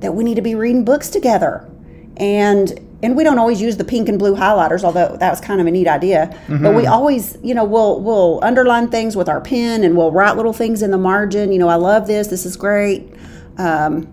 that 0.00 0.14
we 0.14 0.24
need 0.24 0.36
to 0.36 0.42
be 0.42 0.54
reading 0.54 0.84
books 0.84 1.10
together, 1.10 1.70
and 2.16 2.80
and 3.02 3.14
we 3.14 3.22
don't 3.22 3.38
always 3.38 3.60
use 3.60 3.76
the 3.76 3.84
pink 3.84 4.08
and 4.08 4.18
blue 4.18 4.34
highlighters, 4.34 4.82
although 4.82 5.14
that 5.20 5.28
was 5.28 5.42
kind 5.42 5.60
of 5.60 5.66
a 5.66 5.70
neat 5.70 5.88
idea. 5.88 6.34
But 6.48 6.74
we 6.74 6.84
mm-hmm. 6.84 6.92
always, 6.92 7.36
you 7.42 7.54
know, 7.54 7.64
we'll 7.64 8.00
we'll 8.00 8.42
underline 8.42 8.88
things 8.88 9.14
with 9.14 9.28
our 9.28 9.42
pen, 9.42 9.84
and 9.84 9.94
we'll 9.94 10.10
write 10.10 10.36
little 10.36 10.54
things 10.54 10.80
in 10.80 10.90
the 10.90 10.96
margin. 10.96 11.52
You 11.52 11.58
know, 11.58 11.68
I 11.68 11.74
love 11.74 12.06
this. 12.06 12.28
This 12.28 12.46
is 12.46 12.56
great 12.56 13.10
um, 13.58 14.08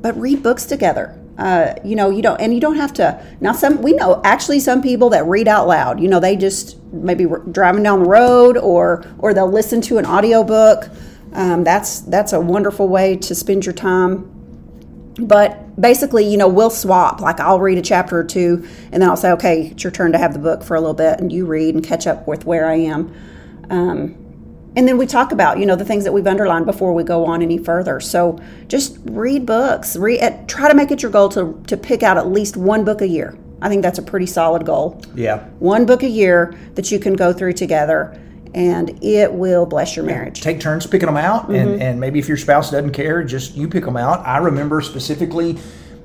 but 0.00 0.16
read 0.16 0.42
books 0.42 0.64
together. 0.64 1.20
Uh, 1.36 1.74
you 1.84 1.96
know 1.96 2.10
you 2.10 2.22
don't 2.22 2.40
and 2.40 2.54
you 2.54 2.60
don't 2.60 2.76
have 2.76 2.92
to 2.92 3.20
now 3.40 3.50
some 3.50 3.82
we 3.82 3.92
know 3.92 4.20
actually 4.22 4.60
some 4.60 4.80
people 4.80 5.10
that 5.10 5.26
read 5.26 5.48
out 5.48 5.66
loud 5.66 5.98
you 5.98 6.06
know 6.06 6.20
they 6.20 6.36
just 6.36 6.80
maybe 6.92 7.26
driving 7.50 7.82
down 7.82 8.04
the 8.04 8.08
road 8.08 8.56
or 8.56 9.04
or 9.18 9.34
they'll 9.34 9.50
listen 9.50 9.80
to 9.80 9.98
an 9.98 10.06
audiobook. 10.06 10.88
Um, 11.32 11.64
that's 11.64 12.00
that's 12.02 12.32
a 12.32 12.40
wonderful 12.40 12.88
way 12.88 13.16
to 13.16 13.34
spend 13.34 13.66
your 13.66 13.72
time. 13.72 14.30
But 15.18 15.64
basically 15.80 16.24
you 16.24 16.36
know 16.36 16.46
we'll 16.46 16.70
swap 16.70 17.20
like 17.20 17.40
i'll 17.40 17.58
read 17.58 17.76
a 17.76 17.82
chapter 17.82 18.16
or 18.18 18.24
two 18.24 18.64
and 18.92 19.02
then 19.02 19.08
i'll 19.08 19.16
say 19.16 19.32
okay 19.32 19.68
it's 19.68 19.82
your 19.82 19.90
turn 19.90 20.12
to 20.12 20.18
have 20.18 20.32
the 20.32 20.38
book 20.38 20.62
for 20.62 20.76
a 20.76 20.80
little 20.80 20.94
bit 20.94 21.18
and 21.18 21.32
you 21.32 21.44
read 21.44 21.74
and 21.74 21.84
catch 21.84 22.06
up 22.06 22.28
with 22.28 22.44
where 22.44 22.66
i 22.66 22.74
am. 22.74 23.12
Um, 23.70 24.23
and 24.76 24.88
then 24.88 24.98
we 24.98 25.06
talk 25.06 25.32
about 25.32 25.58
you 25.58 25.66
know 25.66 25.76
the 25.76 25.84
things 25.84 26.04
that 26.04 26.12
we've 26.12 26.26
underlined 26.26 26.66
before 26.66 26.92
we 26.94 27.02
go 27.04 27.24
on 27.24 27.42
any 27.42 27.58
further 27.58 28.00
so 28.00 28.38
just 28.68 28.98
read 29.04 29.46
books 29.46 29.96
read 29.96 30.20
uh, 30.22 30.36
try 30.46 30.68
to 30.68 30.74
make 30.74 30.90
it 30.90 31.02
your 31.02 31.10
goal 31.10 31.28
to, 31.28 31.62
to 31.66 31.76
pick 31.76 32.02
out 32.02 32.16
at 32.16 32.26
least 32.28 32.56
one 32.56 32.84
book 32.84 33.00
a 33.00 33.06
year 33.08 33.36
i 33.62 33.68
think 33.68 33.82
that's 33.82 33.98
a 33.98 34.02
pretty 34.02 34.26
solid 34.26 34.64
goal 34.66 35.00
Yeah. 35.14 35.44
one 35.58 35.86
book 35.86 36.02
a 36.02 36.08
year 36.08 36.54
that 36.74 36.90
you 36.90 36.98
can 36.98 37.14
go 37.14 37.32
through 37.32 37.52
together 37.54 38.20
and 38.54 39.02
it 39.02 39.32
will 39.32 39.66
bless 39.66 39.96
your 39.96 40.04
marriage 40.04 40.40
Take 40.40 40.60
turns 40.60 40.86
picking 40.86 41.06
them 41.06 41.16
out, 41.16 41.44
Mm-hmm. 41.44 41.54
and, 41.54 41.82
and 41.82 42.00
maybe 42.00 42.18
if 42.20 42.28
your 42.28 42.36
spouse 42.36 42.70
doesn't 42.70 42.92
care, 42.92 43.24
just 43.24 43.56
you 43.56 43.66
pick 43.66 43.84
them 43.84 43.96
out. 43.96 44.24
I 44.24 44.38
remember 44.38 44.80
specifically, 44.80 45.58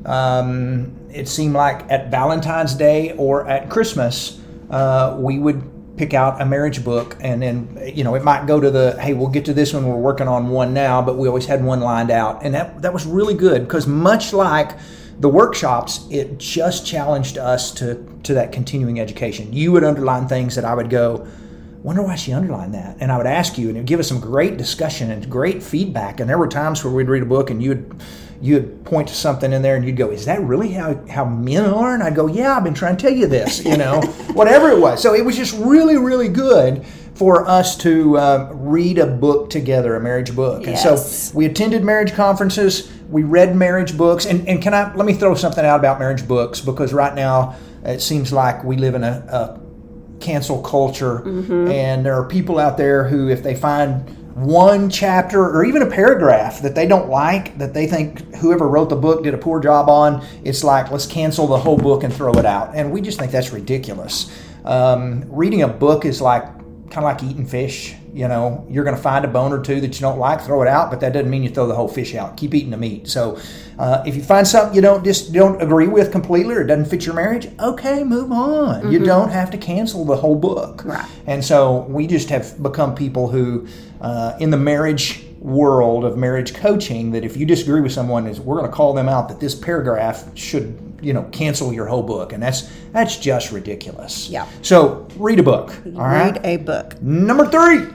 um, 0.06 0.92
it 1.14 1.28
seemed 1.28 1.54
like 1.54 1.90
at 1.92 2.10
Valentine's 2.10 2.74
Day 2.74 3.12
or 3.18 3.48
at 3.48 3.70
Christmas, 3.70 4.40
uh, 4.72 5.16
we 5.20 5.38
would 5.38 5.62
pick 6.00 6.14
out 6.14 6.42
a 6.42 6.46
marriage 6.46 6.82
book, 6.82 7.18
and 7.20 7.42
then 7.42 7.78
you 7.94 8.06
know 8.06 8.16
it 8.16 8.24
might 8.24 8.48
go 8.48 8.58
to 8.58 8.72
the 8.72 8.98
hey, 9.02 9.14
we'll 9.14 9.28
get 9.28 9.44
to 9.46 9.54
this 9.54 9.74
one. 9.74 9.86
We're 9.86 9.98
working 9.98 10.30
on 10.30 10.48
one 10.48 10.74
now, 10.74 11.02
but 11.02 11.18
we 11.18 11.28
always 11.28 11.46
had 11.46 11.62
one 11.62 11.82
lined 11.82 12.10
out, 12.10 12.42
and 12.46 12.54
that 12.56 12.82
that 12.84 12.94
was 12.94 13.06
really 13.06 13.34
good 13.34 13.64
because 13.64 13.86
much 13.86 14.32
like 14.32 14.78
the 15.20 15.28
workshops, 15.28 16.08
it 16.10 16.38
just 16.38 16.88
challenged 16.88 17.38
us 17.38 17.72
to 17.74 18.02
to 18.24 18.34
that 18.36 18.54
continuing 18.54 19.02
education. 19.02 19.52
You 19.52 19.74
would 19.74 19.84
underline 19.84 20.30
things 20.30 20.56
that 20.56 20.64
I 20.64 20.74
would 20.74 20.90
go 20.90 21.28
wonder 21.84 22.02
why 22.02 22.16
she 22.16 22.34
underlined 22.34 22.74
that. 22.74 22.98
And 23.00 23.12
I 23.12 23.18
would 23.18 23.26
ask 23.26 23.58
you, 23.58 23.70
and 23.70 23.78
it 23.78 23.82
would 23.82 23.88
give 23.88 24.00
us 24.00 24.08
some 24.08 24.20
great 24.20 24.58
discussion 24.58 25.12
and 25.12 25.30
great 25.30 25.64
feedback. 25.64 26.20
And 26.20 26.30
there 26.30 26.38
were 26.38 26.48
times 26.48 26.84
where 26.84 26.94
we'd 26.94 27.08
read 27.08 27.24
a 27.24 27.28
book 27.28 27.50
and 27.50 27.62
you'd 27.62 27.94
you'd 28.42 28.86
point 28.86 29.10
to 29.10 29.14
something 29.14 29.52
in 29.52 29.62
there 29.62 29.76
and 29.76 29.86
you'd 29.86 29.98
go, 29.98 30.12
"Is 30.12 30.26
that 30.26 30.42
really 30.42 30.70
how 30.72 30.96
how 31.08 31.26
men 31.26 31.66
are?" 31.66 31.94
And 31.94 32.04
I'd 32.04 32.16
go, 32.16 32.28
"Yeah, 32.28 32.56
I've 32.56 32.64
been 32.64 32.74
trying 32.74 32.98
to 32.98 33.02
tell 33.02 33.14
you 33.14 33.28
this," 33.28 33.64
you 33.64 33.78
know, 33.78 34.02
whatever 34.34 34.70
it 34.70 34.80
was. 34.80 35.02
So 35.02 35.14
it 35.14 35.24
was 35.24 35.36
just 35.36 35.58
really, 35.58 35.98
really 35.98 36.30
good 36.30 36.86
for 37.16 37.46
us 37.50 37.76
to 37.76 38.18
uh, 38.18 38.50
read 38.54 38.98
a 38.98 39.06
book 39.06 39.50
together, 39.50 39.96
a 39.96 40.00
marriage 40.00 40.34
book. 40.34 40.66
And 40.66 40.78
so 40.80 40.96
we 41.34 41.46
attended 41.46 41.84
marriage 41.84 42.14
conferences, 42.14 42.90
we 43.10 43.24
read 43.24 43.58
marriage 43.58 43.98
books, 43.98 44.26
and, 44.26 44.48
and 44.48 44.62
can 44.62 44.74
I 44.74 44.94
let 44.96 45.06
me 45.06 45.14
throw 45.14 45.36
something 45.36 45.66
out 45.66 45.80
about 45.80 46.00
marriage 46.00 46.26
books 46.26 46.62
because 46.62 46.94
right 46.94 47.14
now 47.14 47.58
it 47.84 48.02
seems 48.02 48.32
like 48.32 48.64
we 48.64 48.78
live 48.78 48.96
in 48.96 49.04
a, 49.04 49.26
a 49.28 49.69
cancel 50.20 50.62
culture, 50.62 51.24
and 51.72 52.06
there 52.06 52.14
are 52.14 52.28
people 52.28 52.60
out 52.60 52.78
there 52.78 53.04
who, 53.08 53.30
if 53.30 53.42
they 53.44 53.56
find 53.56 54.16
one 54.36 54.90
chapter 54.90 55.44
or 55.44 55.66
even 55.66 55.82
a 55.82 55.86
paragraph 55.90 56.62
that 56.62 56.74
they 56.74 56.88
don't 56.88 57.10
like, 57.10 57.58
that 57.58 57.74
they 57.74 57.88
think 57.88 58.36
whoever 58.36 58.68
wrote 58.70 58.90
the 58.90 58.96
book 58.96 59.24
did 59.24 59.34
a 59.34 59.38
poor 59.38 59.60
job 59.60 59.90
on, 59.90 60.26
it's 60.44 60.64
like 60.64 60.92
let's 60.92 61.06
cancel 61.06 61.46
the 61.48 61.58
whole 61.58 61.78
book 61.78 62.04
and 62.04 62.14
throw 62.14 62.32
it 62.34 62.46
out. 62.46 62.72
And 62.74 62.92
we 62.92 63.02
just 63.02 63.20
think 63.20 63.32
that's 63.32 63.52
ridiculous. 63.52 64.32
Um, 64.64 65.26
reading 65.28 65.64
a 65.64 65.68
book 65.68 66.06
is 66.06 66.22
like 66.22 66.44
kind 66.90 66.98
of 66.98 67.04
like 67.04 67.24
eating 67.24 67.46
fish. 67.46 67.96
You 68.14 68.28
know, 68.28 68.66
you're 68.70 68.84
going 68.84 68.96
to 68.96 69.02
find 69.02 69.24
a 69.26 69.28
bone 69.28 69.54
or 69.54 69.62
two 69.62 69.80
that 69.82 69.96
you 69.96 70.02
don't 70.02 70.20
like, 70.20 70.42
throw 70.42 70.62
it 70.62 70.68
out, 70.68 70.90
but 70.90 71.00
that 71.02 71.14
doesn't 71.14 71.30
mean 71.30 71.44
you 71.44 71.50
throw 71.50 71.68
the 71.68 71.76
whole 71.76 71.88
fish 71.88 72.16
out. 72.16 72.38
Keep 72.38 72.54
eating 72.54 72.72
the 72.72 72.78
meat. 72.78 73.08
So, 73.08 73.40
uh, 73.78 74.04
if 74.06 74.16
you 74.16 74.22
find 74.22 74.48
something 74.48 74.76
you 74.76 74.82
don't 74.82 75.04
just 75.06 75.32
don't 75.32 75.62
agree 75.62 75.88
with 75.88 76.12
completely 76.12 76.56
or 76.56 76.62
it 76.62 76.68
doesn't 76.68 76.86
fit 76.86 77.06
your 77.06 77.16
marriage, 77.16 77.48
okay, 77.60 78.04
move 78.04 78.32
on. 78.32 78.92
You 78.92 79.00
don't 79.00 79.30
have 79.30 79.52
to 79.52 79.58
cancel 79.58 80.04
the 80.04 80.18
whole 80.18 80.36
book. 80.36 80.84
Right. 80.84 81.08
And 81.28 81.44
so 81.44 81.82
we 81.84 82.08
just 82.08 82.30
have 82.30 82.62
become 82.62 82.94
people 82.94 83.30
who, 83.30 83.68
uh, 84.02 84.36
in 84.40 84.50
the 84.50 84.58
marriage 84.58 85.24
world 85.40 86.04
of 86.04 86.18
marriage 86.18 86.54
coaching, 86.54 87.12
that 87.12 87.24
if 87.24 87.38
you 87.38 87.46
disagree 87.46 87.80
with 87.80 87.94
someone, 87.94 88.28
is 88.28 88.40
we're 88.42 88.58
going 88.58 88.70
to 88.70 88.76
call 88.76 88.94
them 88.94 89.08
out 89.08 89.30
that 89.30 89.40
this 89.40 89.56
paragraph 89.56 90.36
should 90.38 90.78
you 91.02 91.14
know 91.14 91.24
cancel 91.32 91.74
your 91.74 91.86
whole 91.86 92.04
book, 92.04 92.34
and 92.34 92.42
that's 92.42 92.70
that's 92.92 93.18
just 93.18 93.52
ridiculous. 93.52 94.30
Yeah. 94.30 94.48
So 94.62 95.08
read 95.16 95.40
a 95.40 95.44
book. 95.44 95.74
All 95.96 96.02
right. 96.02 96.36
Read 96.36 96.46
a 96.46 96.58
book. 96.58 97.02
Number 97.02 97.46
three. 97.46 97.88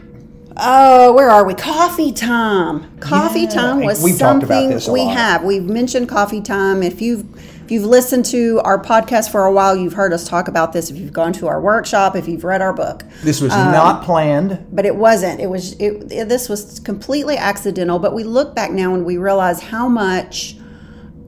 Oh, 0.56 1.12
where 1.12 1.30
are 1.30 1.44
we? 1.44 1.54
Coffee 1.54 2.12
time. 2.12 2.96
Coffee 3.00 3.40
Yeah, 3.40 3.48
time 3.50 3.80
was 3.84 4.02
we've 4.02 4.14
something 4.14 4.80
we 4.92 5.00
lot. 5.00 5.16
have. 5.16 5.42
We've 5.44 5.64
mentioned 5.64 6.08
coffee 6.08 6.40
time. 6.40 6.82
If 6.82 7.00
you've 7.02 7.24
if 7.64 7.70
you've 7.70 7.86
listened 7.86 8.26
to 8.26 8.60
our 8.62 8.80
podcast 8.80 9.30
for 9.30 9.46
a 9.46 9.52
while, 9.52 9.74
you've 9.74 9.94
heard 9.94 10.12
us 10.12 10.28
talk 10.28 10.48
about 10.48 10.74
this. 10.74 10.90
If 10.90 10.96
you've 10.98 11.14
gone 11.14 11.32
to 11.34 11.48
our 11.48 11.60
workshop, 11.62 12.14
if 12.14 12.28
you've 12.28 12.44
read 12.44 12.60
our 12.60 12.74
book, 12.74 13.04
This 13.22 13.40
was 13.40 13.52
Um, 13.52 13.72
not 13.72 14.04
planned. 14.04 14.58
but 14.70 14.84
it 14.84 14.94
wasn't. 14.96 15.40
It 15.40 15.48
was. 15.48 15.72
It, 15.74 16.12
it- 16.12 16.28
this 16.28 16.48
was 16.48 16.78
completely 16.80 17.36
accidental. 17.36 17.98
But 17.98 18.14
we 18.14 18.22
look 18.22 18.54
back 18.54 18.70
now 18.70 18.94
and 18.94 19.04
we 19.04 19.16
realize 19.16 19.60
how 19.60 19.88
much 19.88 20.56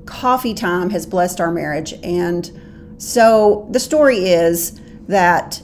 coffee 0.05 0.55
time 0.55 0.91
has 0.91 1.05
blessed 1.07 1.41
our 1.41 1.51
marriage. 1.51 1.95
And 2.05 2.49
so 2.99 3.67
the 3.73 3.81
story 3.81 4.29
is 4.29 4.79
that 5.09 5.61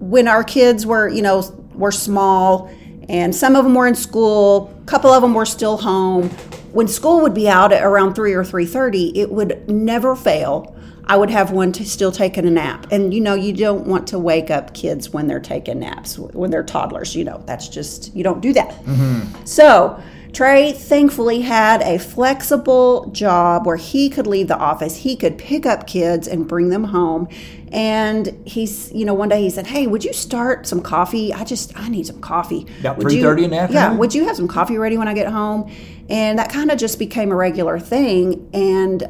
when 0.00 0.28
our 0.28 0.44
kids 0.44 0.84
were, 0.84 1.08
you 1.08 1.22
know, 1.22 1.42
were 1.78 1.92
small, 1.92 2.70
and 3.08 3.34
some 3.34 3.56
of 3.56 3.64
them 3.64 3.74
were 3.74 3.86
in 3.86 3.94
school, 3.94 4.74
a 4.82 4.86
couple 4.86 5.10
of 5.10 5.22
them 5.22 5.34
were 5.34 5.46
still 5.46 5.78
home. 5.78 6.28
When 6.72 6.88
school 6.88 7.22
would 7.22 7.34
be 7.34 7.48
out 7.48 7.72
at 7.72 7.82
around 7.82 8.14
three 8.14 8.34
or 8.34 8.44
three 8.44 8.66
thirty, 8.66 9.18
it 9.18 9.30
would 9.30 9.68
never 9.68 10.14
fail. 10.14 10.74
I 11.06 11.16
would 11.16 11.30
have 11.30 11.52
one 11.52 11.72
to 11.72 11.86
still 11.86 12.12
taking 12.12 12.44
a 12.46 12.50
nap, 12.50 12.88
and 12.92 13.14
you 13.14 13.20
know, 13.22 13.34
you 13.34 13.54
don't 13.54 13.86
want 13.86 14.06
to 14.08 14.18
wake 14.18 14.50
up 14.50 14.74
kids 14.74 15.08
when 15.08 15.26
they're 15.26 15.40
taking 15.40 15.78
naps 15.78 16.18
when 16.18 16.50
they're 16.50 16.62
toddlers. 16.62 17.16
You 17.16 17.24
know, 17.24 17.42
that's 17.46 17.68
just 17.68 18.14
you 18.14 18.22
don't 18.22 18.42
do 18.42 18.52
that. 18.52 18.70
Mm-hmm. 18.84 19.44
So 19.46 19.98
Trey 20.38 20.70
thankfully 20.70 21.40
had 21.40 21.82
a 21.82 21.98
flexible 21.98 23.10
job 23.10 23.66
where 23.66 23.74
he 23.74 24.08
could 24.08 24.28
leave 24.28 24.46
the 24.46 24.56
office. 24.56 24.98
He 24.98 25.16
could 25.16 25.36
pick 25.36 25.66
up 25.66 25.88
kids 25.88 26.28
and 26.28 26.46
bring 26.46 26.68
them 26.68 26.84
home. 26.84 27.26
And 27.72 28.40
he's, 28.46 28.92
you 28.92 29.04
know, 29.04 29.14
one 29.14 29.28
day 29.28 29.42
he 29.42 29.50
said, 29.50 29.66
"Hey, 29.66 29.88
would 29.88 30.04
you 30.04 30.12
start 30.12 30.64
some 30.64 30.80
coffee? 30.80 31.34
I 31.34 31.42
just, 31.42 31.76
I 31.76 31.88
need 31.88 32.06
some 32.06 32.20
coffee." 32.20 32.68
About 32.78 32.98
you- 32.98 33.20
3:30 33.20 33.42
in 33.42 33.50
the 33.50 33.58
afternoon. 33.58 33.82
Yeah, 33.82 33.96
would 33.96 34.14
you 34.14 34.26
have 34.28 34.36
some 34.36 34.46
coffee 34.46 34.78
ready 34.78 34.96
when 34.96 35.08
I 35.08 35.12
get 35.12 35.26
home? 35.26 35.68
And 36.08 36.38
that 36.38 36.52
kind 36.52 36.70
of 36.70 36.78
just 36.78 37.00
became 37.00 37.32
a 37.32 37.34
regular 37.34 37.80
thing. 37.80 38.48
And 38.54 39.02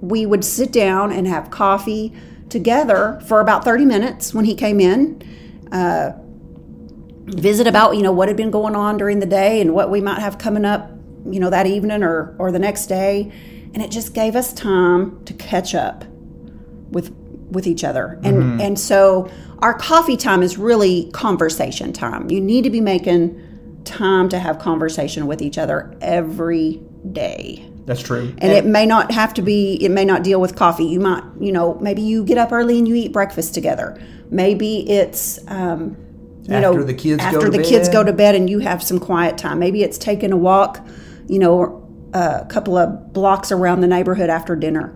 we 0.00 0.24
would 0.24 0.46
sit 0.46 0.72
down 0.72 1.12
and 1.12 1.26
have 1.26 1.50
coffee 1.50 2.14
together 2.48 3.20
for 3.26 3.40
about 3.40 3.64
30 3.64 3.84
minutes 3.84 4.32
when 4.32 4.46
he 4.46 4.54
came 4.54 4.80
in 4.80 5.22
uh, 5.72 6.12
visit 7.26 7.66
about 7.66 7.96
you 7.96 8.02
know 8.02 8.12
what 8.12 8.28
had 8.28 8.36
been 8.36 8.50
going 8.50 8.74
on 8.74 8.96
during 8.96 9.20
the 9.20 9.26
day 9.26 9.60
and 9.60 9.74
what 9.74 9.90
we 9.90 10.00
might 10.00 10.20
have 10.20 10.38
coming 10.38 10.64
up 10.64 10.90
you 11.26 11.40
know 11.40 11.50
that 11.50 11.66
evening 11.66 12.02
or 12.02 12.34
or 12.38 12.52
the 12.52 12.58
next 12.58 12.86
day. 12.86 13.32
And 13.72 13.82
it 13.82 13.90
just 13.92 14.14
gave 14.14 14.34
us 14.34 14.52
time 14.52 15.24
to 15.26 15.34
catch 15.34 15.74
up 15.74 16.04
with 16.90 17.14
with 17.50 17.66
each 17.66 17.84
other. 17.84 18.18
And 18.24 18.60
and 18.60 18.78
so 18.78 19.30
our 19.60 19.74
coffee 19.74 20.16
time 20.16 20.42
is 20.42 20.58
really 20.58 21.10
conversation 21.12 21.92
time. 21.92 22.30
You 22.30 22.40
need 22.40 22.64
to 22.64 22.70
be 22.70 22.80
making 22.80 23.46
time 23.84 24.28
to 24.30 24.38
have 24.38 24.58
conversation 24.58 25.26
with 25.26 25.40
each 25.42 25.58
other 25.58 25.94
every 26.00 26.82
day. 27.12 27.66
That's 27.86 28.02
true. 28.02 28.32
and 28.38 28.52
it 28.52 28.66
may 28.66 28.86
not 28.86 29.10
have 29.10 29.34
to 29.34 29.42
be 29.42 29.74
it 29.82 29.90
may 29.90 30.04
not 30.04 30.22
deal 30.22 30.40
with 30.40 30.56
coffee. 30.56 30.84
You 30.84 31.00
might 31.00 31.24
you 31.38 31.52
know 31.52 31.74
maybe 31.80 32.02
you 32.02 32.24
get 32.24 32.38
up 32.38 32.52
early 32.52 32.78
and 32.78 32.88
you 32.88 32.94
eat 32.94 33.12
breakfast 33.12 33.54
together. 33.54 34.00
Maybe 34.30 34.88
it's 34.88 35.38
um 35.48 35.96
you 36.42 36.54
After 36.54 36.60
know 36.60 36.82
the 36.82 36.94
kids 36.94 37.22
after 37.22 37.40
to 37.40 37.50
the 37.50 37.62
kids 37.62 37.88
go 37.88 38.02
to 38.02 38.12
bed 38.12 38.34
and 38.34 38.48
you 38.48 38.60
have 38.60 38.82
some 38.82 38.98
quiet 38.98 39.38
time. 39.38 39.58
Maybe 39.58 39.82
it's 39.82 39.98
taking 39.98 40.32
a 40.32 40.36
walk 40.36 40.86
you 41.28 41.38
know 41.38 41.86
a 42.12 42.44
couple 42.48 42.76
of 42.76 43.12
blocks 43.12 43.52
around 43.52 43.80
the 43.80 43.86
neighborhood 43.86 44.30
after 44.30 44.56
dinner. 44.56 44.94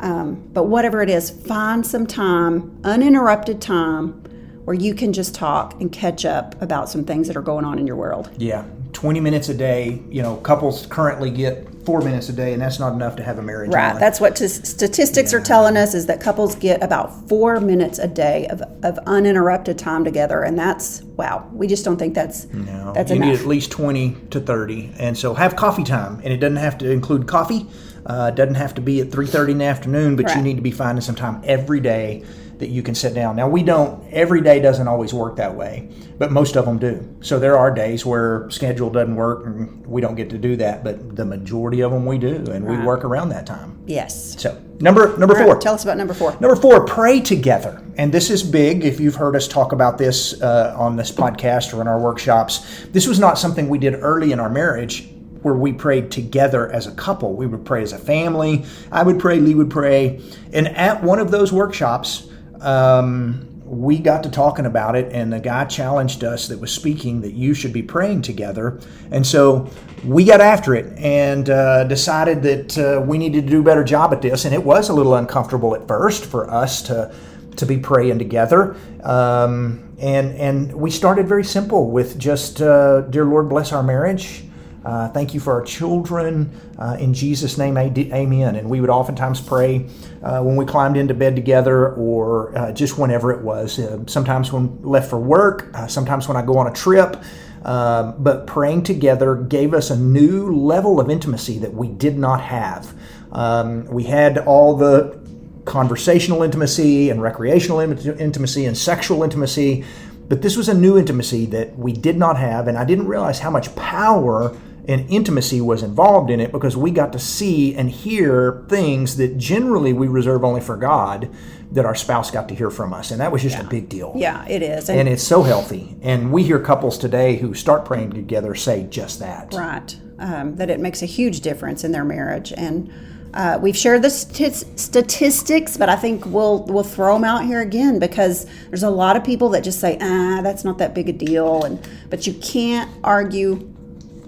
Um, 0.00 0.48
but 0.52 0.64
whatever 0.64 1.02
it 1.02 1.10
is 1.10 1.30
find 1.30 1.86
some 1.86 2.06
time 2.06 2.80
uninterrupted 2.84 3.60
time 3.60 4.20
where 4.64 4.74
you 4.74 4.94
can 4.94 5.12
just 5.12 5.34
talk 5.34 5.80
and 5.80 5.92
catch 5.92 6.24
up 6.24 6.60
about 6.60 6.88
some 6.88 7.04
things 7.04 7.28
that 7.28 7.36
are 7.36 7.42
going 7.42 7.64
on 7.64 7.78
in 7.78 7.86
your 7.86 7.96
world. 7.96 8.30
Yeah, 8.38 8.64
20 9.04 9.20
minutes 9.20 9.50
a 9.50 9.54
day. 9.54 10.02
You 10.08 10.22
know, 10.22 10.36
couples 10.36 10.86
currently 10.86 11.30
get 11.30 11.68
four 11.84 12.00
minutes 12.00 12.30
a 12.30 12.32
day, 12.32 12.54
and 12.54 12.62
that's 12.62 12.80
not 12.80 12.94
enough 12.94 13.16
to 13.16 13.22
have 13.22 13.38
a 13.38 13.42
marriage. 13.42 13.70
Right. 13.70 14.00
That's 14.00 14.18
what 14.18 14.34
t- 14.34 14.48
statistics 14.48 15.34
are 15.34 15.42
telling 15.42 15.76
us 15.76 15.92
is 15.92 16.06
that 16.06 16.22
couples 16.22 16.54
get 16.54 16.82
about 16.82 17.28
four 17.28 17.60
minutes 17.60 17.98
a 17.98 18.08
day 18.08 18.46
of, 18.46 18.62
of 18.82 18.98
uninterrupted 19.06 19.78
time 19.78 20.04
together, 20.04 20.40
and 20.42 20.58
that's 20.58 21.02
wow. 21.02 21.46
We 21.52 21.66
just 21.66 21.84
don't 21.84 21.98
think 21.98 22.14
that's 22.14 22.46
No, 22.54 22.94
that's 22.94 23.10
you 23.10 23.16
enough. 23.16 23.28
need 23.28 23.40
at 23.40 23.46
least 23.46 23.70
20 23.72 24.16
to 24.30 24.40
30. 24.40 24.94
And 24.98 25.18
so 25.18 25.34
have 25.34 25.54
coffee 25.54 25.84
time. 25.84 26.22
And 26.24 26.32
it 26.32 26.38
doesn't 26.38 26.56
have 26.56 26.78
to 26.78 26.90
include 26.90 27.28
coffee. 27.28 27.66
Uh, 28.06 28.30
doesn't 28.30 28.54
have 28.54 28.74
to 28.74 28.80
be 28.80 29.02
at 29.02 29.10
3.30 29.10 29.50
in 29.50 29.58
the 29.58 29.64
afternoon, 29.66 30.16
but 30.16 30.34
you 30.34 30.40
need 30.40 30.56
to 30.56 30.62
be 30.62 30.70
finding 30.70 31.02
some 31.02 31.14
time 31.14 31.42
every 31.44 31.80
day 31.80 32.24
that 32.58 32.68
you 32.68 32.82
can 32.82 32.94
sit 32.94 33.14
down. 33.14 33.36
Now, 33.36 33.48
we 33.48 33.62
don't, 33.62 34.04
every 34.12 34.40
day 34.40 34.60
doesn't 34.60 34.86
always 34.86 35.12
work 35.12 35.36
that 35.36 35.54
way, 35.54 35.90
but 36.18 36.32
most 36.32 36.56
of 36.56 36.64
them 36.64 36.78
do. 36.78 37.16
So 37.20 37.38
there 37.38 37.58
are 37.58 37.74
days 37.74 38.06
where 38.06 38.48
schedule 38.50 38.90
doesn't 38.90 39.16
work 39.16 39.46
and 39.46 39.84
we 39.86 40.00
don't 40.00 40.14
get 40.14 40.30
to 40.30 40.38
do 40.38 40.56
that, 40.56 40.84
but 40.84 41.16
the 41.16 41.24
majority 41.24 41.80
of 41.80 41.90
them 41.92 42.06
we 42.06 42.18
do, 42.18 42.36
and 42.50 42.64
we 42.64 42.76
work 42.78 43.04
around 43.04 43.30
that 43.30 43.46
time. 43.46 43.78
yes. 43.86 44.40
So 44.40 44.60
number 44.80 45.16
number 45.18 45.34
right, 45.34 45.44
four. 45.46 45.58
tell 45.58 45.74
us 45.74 45.84
about 45.84 45.96
number 45.96 46.14
four. 46.14 46.32
Number 46.40 46.56
four, 46.56 46.84
pray 46.84 47.20
together. 47.20 47.82
And 47.96 48.12
this 48.12 48.30
is 48.30 48.42
big. 48.42 48.84
If 48.84 48.98
you've 49.00 49.14
heard 49.14 49.36
us 49.36 49.46
talk 49.46 49.72
about 49.72 49.98
this 49.98 50.40
uh, 50.42 50.74
on 50.76 50.96
this 50.96 51.12
podcast 51.12 51.72
or 51.72 51.80
in 51.80 51.88
our 51.88 52.00
workshops, 52.00 52.86
this 52.90 53.06
was 53.06 53.18
not 53.18 53.38
something 53.38 53.68
we 53.68 53.78
did 53.78 53.94
early 53.94 54.32
in 54.32 54.40
our 54.40 54.50
marriage 54.50 55.08
where 55.42 55.54
we 55.54 55.72
prayed 55.72 56.10
together 56.10 56.72
as 56.72 56.86
a 56.86 56.92
couple. 56.92 57.34
We 57.34 57.46
would 57.46 57.66
pray 57.66 57.82
as 57.82 57.92
a 57.92 57.98
family. 57.98 58.64
I 58.90 59.02
would 59.02 59.20
pray, 59.20 59.40
Lee 59.40 59.54
would 59.54 59.70
pray. 59.70 60.22
And 60.54 60.68
at 60.68 61.02
one 61.02 61.18
of 61.18 61.30
those 61.30 61.52
workshops, 61.52 62.28
um, 62.60 63.50
we 63.64 63.98
got 63.98 64.22
to 64.22 64.30
talking 64.30 64.66
about 64.66 64.94
it, 64.94 65.12
and 65.12 65.32
the 65.32 65.40
guy 65.40 65.64
challenged 65.64 66.22
us 66.22 66.48
that 66.48 66.58
was 66.58 66.70
speaking 66.70 67.20
that 67.22 67.32
you 67.32 67.54
should 67.54 67.72
be 67.72 67.82
praying 67.82 68.22
together. 68.22 68.80
And 69.10 69.26
so 69.26 69.70
we 70.04 70.24
got 70.24 70.40
after 70.40 70.74
it 70.74 70.96
and 70.98 71.48
uh, 71.48 71.84
decided 71.84 72.42
that 72.42 72.78
uh, 72.78 73.00
we 73.00 73.18
needed 73.18 73.44
to 73.44 73.50
do 73.50 73.60
a 73.60 73.62
better 73.62 73.84
job 73.84 74.12
at 74.12 74.20
this. 74.20 74.44
And 74.44 74.54
it 74.54 74.62
was 74.62 74.90
a 74.90 74.92
little 74.92 75.14
uncomfortable 75.14 75.74
at 75.74 75.88
first 75.88 76.26
for 76.26 76.50
us 76.50 76.82
to 76.82 77.14
to 77.56 77.66
be 77.66 77.78
praying 77.78 78.18
together. 78.18 78.76
Um, 79.02 79.94
and 79.98 80.34
and 80.34 80.72
we 80.72 80.90
started 80.90 81.28
very 81.28 81.44
simple 81.44 81.90
with 81.90 82.18
just, 82.18 82.60
uh, 82.60 83.02
dear 83.02 83.24
Lord, 83.24 83.48
bless 83.48 83.72
our 83.72 83.82
marriage. 83.82 84.44
Uh, 84.84 85.08
thank 85.08 85.32
you 85.32 85.40
for 85.40 85.54
our 85.54 85.62
children. 85.62 86.50
Uh, 86.78 86.96
in 87.00 87.14
Jesus' 87.14 87.56
name, 87.56 87.78
amen. 87.78 88.56
And 88.56 88.68
we 88.68 88.80
would 88.80 88.90
oftentimes 88.90 89.40
pray 89.40 89.86
uh, 90.22 90.42
when 90.42 90.56
we 90.56 90.64
climbed 90.64 90.96
into 90.96 91.14
bed 91.14 91.34
together 91.36 91.94
or 91.94 92.56
uh, 92.56 92.72
just 92.72 92.98
whenever 92.98 93.32
it 93.32 93.42
was. 93.42 93.78
Uh, 93.78 94.04
sometimes 94.06 94.52
when 94.52 94.82
left 94.82 95.08
for 95.08 95.18
work, 95.18 95.70
uh, 95.74 95.86
sometimes 95.86 96.28
when 96.28 96.36
I 96.36 96.42
go 96.42 96.58
on 96.58 96.66
a 96.66 96.72
trip. 96.72 97.22
But 97.62 98.46
praying 98.46 98.82
together 98.82 99.36
gave 99.36 99.72
us 99.72 99.90
a 99.90 99.96
new 99.96 100.54
level 100.54 101.00
of 101.00 101.08
intimacy 101.08 101.58
that 101.60 101.72
we 101.72 101.88
did 101.88 102.18
not 102.18 102.42
have. 102.42 102.94
Um, 103.32 103.86
we 103.86 104.04
had 104.04 104.38
all 104.38 104.76
the 104.76 105.18
conversational 105.64 106.42
intimacy 106.42 107.08
and 107.08 107.22
recreational 107.22 107.80
in- 107.80 107.98
intimacy 108.18 108.66
and 108.66 108.76
sexual 108.76 109.22
intimacy, 109.22 109.82
but 110.28 110.42
this 110.42 110.56
was 110.56 110.68
a 110.68 110.74
new 110.74 110.98
intimacy 110.98 111.46
that 111.46 111.76
we 111.78 111.92
did 111.92 112.16
not 112.16 112.36
have, 112.36 112.68
and 112.68 112.78
I 112.78 112.84
didn't 112.84 113.08
realize 113.08 113.38
how 113.38 113.50
much 113.50 113.74
power 113.76 114.54
and 114.86 115.08
intimacy 115.08 115.60
was 115.60 115.82
involved 115.82 116.30
in 116.30 116.40
it 116.40 116.52
because 116.52 116.76
we 116.76 116.90
got 116.90 117.12
to 117.12 117.18
see 117.18 117.74
and 117.74 117.90
hear 117.90 118.64
things 118.68 119.16
that 119.16 119.38
generally 119.38 119.92
we 119.92 120.08
reserve 120.08 120.44
only 120.44 120.60
for 120.60 120.76
God 120.76 121.30
that 121.72 121.84
our 121.84 121.94
spouse 121.94 122.30
got 122.30 122.48
to 122.48 122.54
hear 122.54 122.70
from 122.70 122.92
us. 122.92 123.10
And 123.10 123.20
that 123.20 123.32
was 123.32 123.42
just 123.42 123.58
a 123.58 123.64
big 123.64 123.88
deal. 123.88 124.12
Yeah, 124.14 124.46
it 124.46 124.62
is. 124.62 124.88
And 124.88 125.08
it's 125.08 125.22
so 125.22 125.42
healthy. 125.42 125.96
And 126.02 126.32
we 126.32 126.44
hear 126.44 126.60
couples 126.60 126.98
today 126.98 127.36
who 127.36 127.54
start 127.54 127.84
praying 127.84 128.12
together 128.12 128.54
say 128.54 128.84
just 128.84 129.18
that. 129.20 129.52
right. 129.52 129.96
Um, 130.16 130.54
that 130.56 130.70
it 130.70 130.78
makes 130.78 131.02
a 131.02 131.06
huge 131.06 131.40
difference 131.40 131.82
in 131.82 131.90
their 131.90 132.04
marriage. 132.04 132.52
And 132.56 132.92
uh, 133.34 133.58
we've 133.60 133.76
shared 133.76 134.02
the 134.02 134.10
st- 134.10 134.78
statistics, 134.78 135.76
but 135.76 135.88
I 135.88 135.96
think 135.96 136.24
we'll 136.24 136.62
we'll 136.66 136.84
throw 136.84 137.14
them 137.14 137.24
out 137.24 137.44
here 137.44 137.60
again 137.60 137.98
because 137.98 138.46
there's 138.68 138.84
a 138.84 138.90
lot 138.90 139.16
of 139.16 139.24
people 139.24 139.48
that 139.50 139.64
just 139.64 139.80
say, 139.80 139.98
"Ah, 140.00 140.40
that's 140.40 140.64
not 140.64 140.78
that 140.78 140.94
big 140.94 141.08
a 141.08 141.12
deal," 141.12 141.64
and 141.64 141.80
but 142.10 142.28
you 142.28 142.34
can't 142.34 142.88
argue 143.02 143.73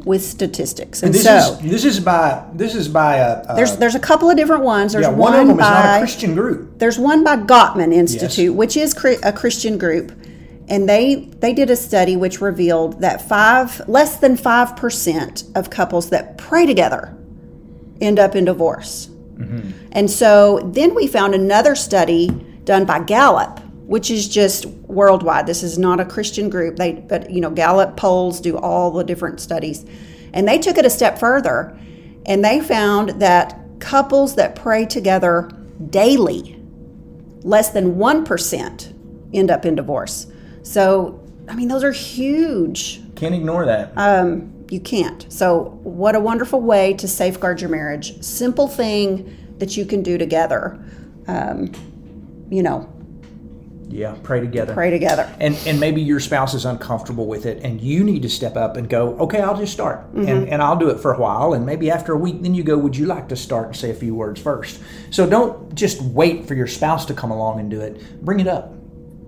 with 0.07 0.23
statistics. 0.23 1.03
And 1.03 1.13
This 1.13 1.25
so 1.25 1.37
is 1.37 1.71
this 1.71 1.85
is 1.85 2.01
by 2.01 2.43
this 2.55 2.75
is 2.75 2.89
by 2.89 3.17
a, 3.17 3.43
a 3.49 3.57
there's 3.57 3.77
there's 3.77 3.97
a 3.97 4.01
couple 4.01 4.31
of 4.31 4.37
different 4.37 4.63
ones. 4.63 4.93
There's 4.93 5.03
yeah, 5.03 5.11
one, 5.11 5.33
one, 5.33 5.41
of 5.41 5.49
them 5.49 5.59
is 5.59 5.65
by 5.65 5.71
not 5.71 5.97
a 5.97 5.99
Christian 5.99 6.35
group. 6.35 6.79
there's 6.79 6.99
one 6.99 7.25
by 7.25 7.37
Gottman 7.37 7.93
Institute, 7.93 8.55
which 8.55 8.77
is 8.77 8.95
a 9.23 9.33
Christian 9.33 9.77
group, 9.77 10.13
and 10.69 10.89
they 10.89 11.17
they 11.41 11.53
did 11.53 11.71
a 11.71 11.77
study 11.77 12.17
which 12.17 12.41
revealed 12.41 13.01
that 13.01 13.21
five 13.21 13.87
less 13.89 14.19
than 14.19 14.37
five 14.37 14.77
percent 14.77 15.43
of 15.57 15.71
couples 15.71 16.11
that 16.11 16.39
pray 16.39 16.65
together 16.65 17.15
end 18.01 18.21
up 18.21 18.37
in 18.37 18.45
divorce. 18.45 19.09
Mm-hmm. 19.35 19.89
And 19.91 20.09
so 20.09 20.61
then 20.73 20.95
we 20.95 21.09
found 21.09 21.35
another 21.35 21.75
study 21.75 22.29
done 22.63 22.85
by 22.85 23.01
Gallup, 23.01 23.61
which 23.87 24.11
is 24.11 24.29
just 24.29 24.67
worldwide. 24.67 25.47
This 25.47 25.63
is 25.63 25.79
not 25.79 26.01
a 26.01 26.05
Christian 26.05 26.51
group. 26.51 26.77
They 26.77 26.93
but 26.93 27.31
you 27.31 27.41
know 27.41 27.51
Gallup 27.51 27.97
polls 27.97 28.41
do 28.41 28.59
all 28.59 28.91
the 28.91 29.05
different 29.05 29.41
studies. 29.41 29.85
And 30.33 30.47
they 30.47 30.59
took 30.59 30.77
it 30.77 30.85
a 30.85 30.91
step 30.91 31.19
further 31.19 31.79
and 32.27 32.45
they 32.45 32.61
found 32.61 33.21
that 33.21 33.59
couples 33.79 34.35
that 34.35 34.57
pray 34.57 34.85
together 34.85 35.49
daily 35.91 36.61
less 37.43 37.71
than 37.71 37.95
1% 37.95 38.95
end 39.33 39.51
up 39.51 39.65
in 39.65 39.77
divorce. 39.77 40.27
So, 40.63 41.23
I 41.49 41.55
mean, 41.55 41.69
those 41.69 41.85
are 41.85 41.93
huge. 41.93 43.01
Can't 43.15 43.35
ignore 43.35 43.65
that. 43.67 43.93
Um, 43.97 44.53
you 44.69 44.81
can't. 44.81 45.33
So, 45.33 45.79
what 45.85 46.17
a 46.17 46.21
wonderful 46.21 46.61
way 46.61 46.95
to 46.95 47.07
safeguard 47.07 47.61
your 47.61 47.71
marriage. 47.71 48.21
Simple 48.23 48.67
thing 48.67 49.55
that 49.59 49.77
you 49.77 49.87
can 49.87 50.03
do 50.03 50.19
together. 50.19 50.79
Um, 51.29 51.71
you 52.51 52.63
know, 52.63 52.93
yeah, 53.89 54.17
pray 54.23 54.41
together. 54.41 54.75
pray 54.75 54.91
together. 54.91 55.33
and 55.41 55.55
and 55.67 55.79
maybe 55.79 56.03
your 56.03 56.19
spouse 56.21 56.55
is 56.55 56.65
uncomfortable 56.65 57.27
with 57.27 57.47
it 57.47 57.63
and 57.63 57.81
you 57.81 58.03
need 58.03 58.23
to 58.23 58.29
step 58.29 58.57
up 58.57 58.77
and 58.77 58.89
go 58.89 59.17
okay 59.19 59.41
i'll 59.41 59.57
just 59.57 59.73
start 59.73 59.99
Mm-hmm. 60.13 60.29
and, 60.29 60.49
and 60.49 60.63
i'll 60.63 60.77
do 60.77 60.89
it 60.91 60.99
for 61.01 61.13
a 61.15 61.19
while 61.19 61.53
and 61.55 61.65
maybe 61.65 61.91
after 61.91 62.13
a 62.13 62.17
week 62.19 62.43
then 62.43 62.53
you 62.55 62.63
go 62.65 62.77
would 62.77 62.97
you 62.97 63.07
like 63.07 63.29
to 63.29 63.37
start 63.37 63.67
and 63.69 63.77
say 63.77 63.91
a 63.91 63.95
few 63.95 64.15
words 64.15 64.41
first 64.41 64.81
so 65.11 65.25
don't 65.29 65.75
just 65.75 66.01
wait 66.03 66.47
for 66.49 66.55
your 66.55 66.67
spouse 66.67 67.07
to 67.07 67.15
come 67.15 67.31
along 67.31 67.61
and 67.61 67.71
do 67.71 67.81
it 67.81 68.01
bring 68.25 68.41
it 68.41 68.49
up 68.49 68.73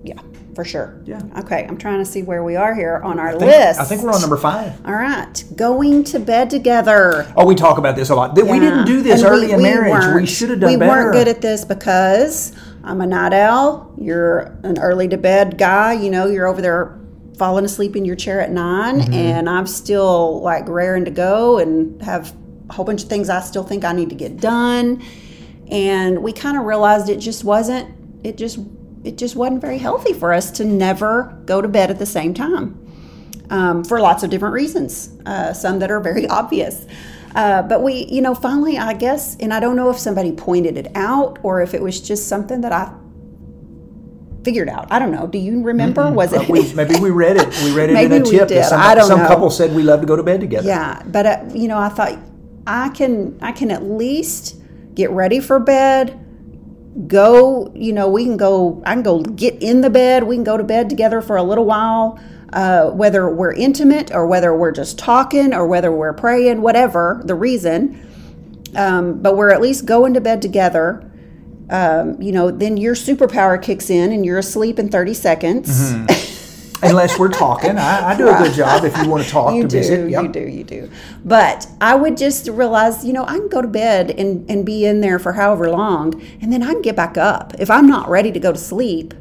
Yeah, 0.02 0.20
for 0.54 0.64
sure. 0.64 1.00
Yeah. 1.04 1.20
Okay, 1.42 1.64
I'm 1.68 1.76
trying 1.76 1.98
to 1.98 2.04
see 2.04 2.22
where 2.22 2.42
we 2.42 2.56
are 2.56 2.74
here 2.74 3.00
on 3.04 3.18
our 3.18 3.28
I 3.28 3.30
think, 3.38 3.42
list. 3.42 3.80
I 3.80 3.84
think 3.84 4.02
we're 4.02 4.12
on 4.12 4.20
number 4.20 4.36
five. 4.36 4.72
All 4.86 4.94
right, 4.94 5.44
going 5.54 6.02
to 6.12 6.18
bed 6.18 6.50
together. 6.50 7.32
Oh, 7.36 7.44
we 7.46 7.54
talk 7.54 7.78
about 7.78 7.94
this 7.96 8.10
a 8.10 8.14
lot. 8.14 8.34
That 8.34 8.46
We 8.46 8.58
didn't 8.58 8.86
do 8.86 9.02
this 9.02 9.22
And 9.22 9.30
early 9.30 9.50
in 9.52 9.60
marriage. 9.62 10.04
We 10.14 10.26
should 10.26 10.50
have 10.50 10.60
done 10.60 10.70
we 10.70 10.76
better. 10.76 10.90
We 10.92 10.98
weren't 11.04 11.12
good 11.14 11.28
at 11.28 11.40
this 11.42 11.64
because 11.64 12.52
I'm 12.88 13.02
a 13.02 13.06
night 13.06 13.34
owl. 13.34 13.94
You're 13.98 14.58
an 14.62 14.78
early 14.78 15.08
to 15.08 15.18
bed 15.18 15.58
guy. 15.58 15.92
You 15.92 16.10
know, 16.10 16.26
you're 16.26 16.46
over 16.46 16.62
there 16.62 16.98
falling 17.36 17.64
asleep 17.64 17.94
in 17.94 18.04
your 18.04 18.16
chair 18.16 18.40
at 18.40 18.50
9 18.50 19.00
Mm-hmm. 19.00 19.12
and 19.12 19.48
I'm 19.48 19.66
still 19.66 20.40
like 20.40 20.66
raring 20.68 21.04
to 21.04 21.10
go 21.10 21.58
and 21.58 22.00
have 22.02 22.34
a 22.68 22.72
whole 22.72 22.84
bunch 22.84 23.02
of 23.04 23.08
things 23.08 23.28
I 23.28 23.40
still 23.40 23.62
think 23.62 23.84
I 23.84 23.92
need 23.92 24.08
to 24.08 24.14
get 24.16 24.38
done. 24.40 25.02
And 25.70 26.22
we 26.22 26.32
kind 26.32 26.56
of 26.56 26.64
realized 26.64 27.08
it 27.08 27.18
just 27.18 27.44
wasn't. 27.44 27.94
It 28.24 28.36
just 28.38 28.58
it 29.04 29.16
just 29.18 29.36
wasn't 29.36 29.60
very 29.60 29.78
healthy 29.78 30.12
for 30.14 30.32
us 30.32 30.50
to 30.52 30.64
never 30.64 31.38
go 31.44 31.60
to 31.60 31.68
bed 31.68 31.90
at 31.90 31.98
the 31.98 32.06
same 32.06 32.34
time 32.34 32.84
um, 33.50 33.84
for 33.84 34.00
lots 34.00 34.22
of 34.22 34.30
different 34.30 34.54
reasons, 34.54 35.10
uh, 35.26 35.52
some 35.52 35.78
that 35.78 35.90
are 35.90 36.00
very 36.00 36.26
obvious. 36.26 36.86
Uh, 37.34 37.62
but 37.62 37.82
we, 37.82 38.06
you 38.10 38.20
know, 38.22 38.34
finally, 38.34 38.78
I 38.78 38.94
guess, 38.94 39.36
and 39.38 39.52
I 39.52 39.60
don't 39.60 39.76
know 39.76 39.90
if 39.90 39.98
somebody 39.98 40.32
pointed 40.32 40.76
it 40.78 40.88
out 40.94 41.38
or 41.42 41.60
if 41.62 41.74
it 41.74 41.82
was 41.82 42.00
just 42.00 42.26
something 42.28 42.60
that 42.62 42.72
I 42.72 42.92
figured 44.44 44.68
out. 44.68 44.86
I 44.90 44.98
don't 44.98 45.10
know. 45.12 45.26
Do 45.26 45.38
you 45.38 45.62
remember? 45.62 46.10
Was 46.10 46.32
Uh, 46.32 46.40
it? 46.40 46.48
we, 46.48 46.72
maybe 46.74 46.98
we 47.00 47.10
read 47.10 47.36
it. 47.36 47.48
We 47.64 47.72
read 47.74 47.90
it 47.90 47.98
in 48.10 48.12
a 48.12 48.24
tip. 48.24 48.48
did. 48.48 48.58
That 48.58 48.68
some, 48.70 48.80
I 48.80 48.94
don't 48.94 49.06
some 49.06 49.20
know. 49.20 49.26
couple 49.28 49.50
said 49.50 49.74
we 49.74 49.82
love 49.82 50.00
to 50.00 50.06
go 50.06 50.16
to 50.16 50.22
bed 50.22 50.40
together. 50.40 50.66
yeah, 50.66 51.02
but 51.06 51.26
uh, 51.26 51.44
you 51.54 51.68
know, 51.68 51.78
I 51.78 51.88
thought 51.90 52.18
I 52.66 52.88
can, 52.90 53.38
I 53.42 53.52
can 53.52 53.70
at 53.70 53.82
least 53.84 54.56
get 54.94 55.10
ready 55.10 55.40
for 55.40 55.58
bed. 55.58 56.24
Go, 57.06 57.70
you 57.76 57.92
know, 57.92 58.08
we 58.08 58.24
can 58.24 58.36
go. 58.36 58.82
I 58.84 58.94
can 58.94 59.02
go 59.04 59.22
get 59.22 59.62
in 59.62 59.82
the 59.82 59.90
bed. 59.90 60.24
We 60.24 60.34
can 60.34 60.44
go 60.44 60.56
to 60.56 60.64
bed 60.64 60.88
together 60.90 61.20
for 61.20 61.36
a 61.36 61.42
little 61.42 61.64
while. 61.64 62.18
Uh, 62.52 62.90
whether 62.90 63.28
we're 63.28 63.52
intimate 63.52 64.10
or 64.10 64.26
whether 64.26 64.56
we're 64.56 64.72
just 64.72 64.98
talking 64.98 65.52
or 65.52 65.66
whether 65.66 65.92
we're 65.92 66.14
praying, 66.14 66.62
whatever 66.62 67.20
the 67.26 67.34
reason, 67.34 68.08
um, 68.74 69.20
but 69.20 69.36
we're 69.36 69.50
at 69.50 69.60
least 69.60 69.84
going 69.84 70.14
to 70.14 70.20
bed 70.20 70.40
together. 70.40 71.04
Um, 71.70 72.20
you 72.22 72.32
know, 72.32 72.50
then 72.50 72.78
your 72.78 72.94
superpower 72.94 73.62
kicks 73.62 73.90
in 73.90 74.12
and 74.12 74.24
you're 74.24 74.38
asleep 74.38 74.78
in 74.78 74.88
30 74.88 75.14
seconds. 75.14 75.92
Unless 76.82 77.18
we're 77.18 77.28
talking. 77.28 77.76
I, 77.76 78.10
I 78.10 78.16
do 78.16 78.28
a 78.28 78.38
good 78.38 78.54
job 78.54 78.84
if 78.84 78.96
you 78.98 79.08
want 79.08 79.24
to 79.24 79.28
talk 79.28 79.54
you 79.54 79.62
to 79.62 79.68
do, 79.68 79.78
visit. 79.78 80.10
Yep. 80.10 80.22
you 80.22 80.28
do, 80.28 80.40
you 80.40 80.64
do. 80.64 80.90
But 81.24 81.66
I 81.80 81.96
would 81.96 82.16
just 82.16 82.46
realize, 82.48 83.04
you 83.04 83.12
know, 83.12 83.24
I 83.24 83.36
can 83.38 83.48
go 83.48 83.60
to 83.60 83.68
bed 83.68 84.12
and, 84.12 84.48
and 84.48 84.64
be 84.64 84.84
in 84.86 85.00
there 85.00 85.18
for 85.18 85.32
however 85.32 85.68
long, 85.70 86.22
and 86.40 86.52
then 86.52 86.62
I 86.62 86.72
can 86.72 86.82
get 86.82 86.94
back 86.94 87.18
up. 87.18 87.52
If 87.58 87.70
I'm 87.70 87.86
not 87.86 88.08
ready 88.08 88.30
to 88.30 88.38
go 88.38 88.52
to 88.52 88.58
sleep, 88.58 89.12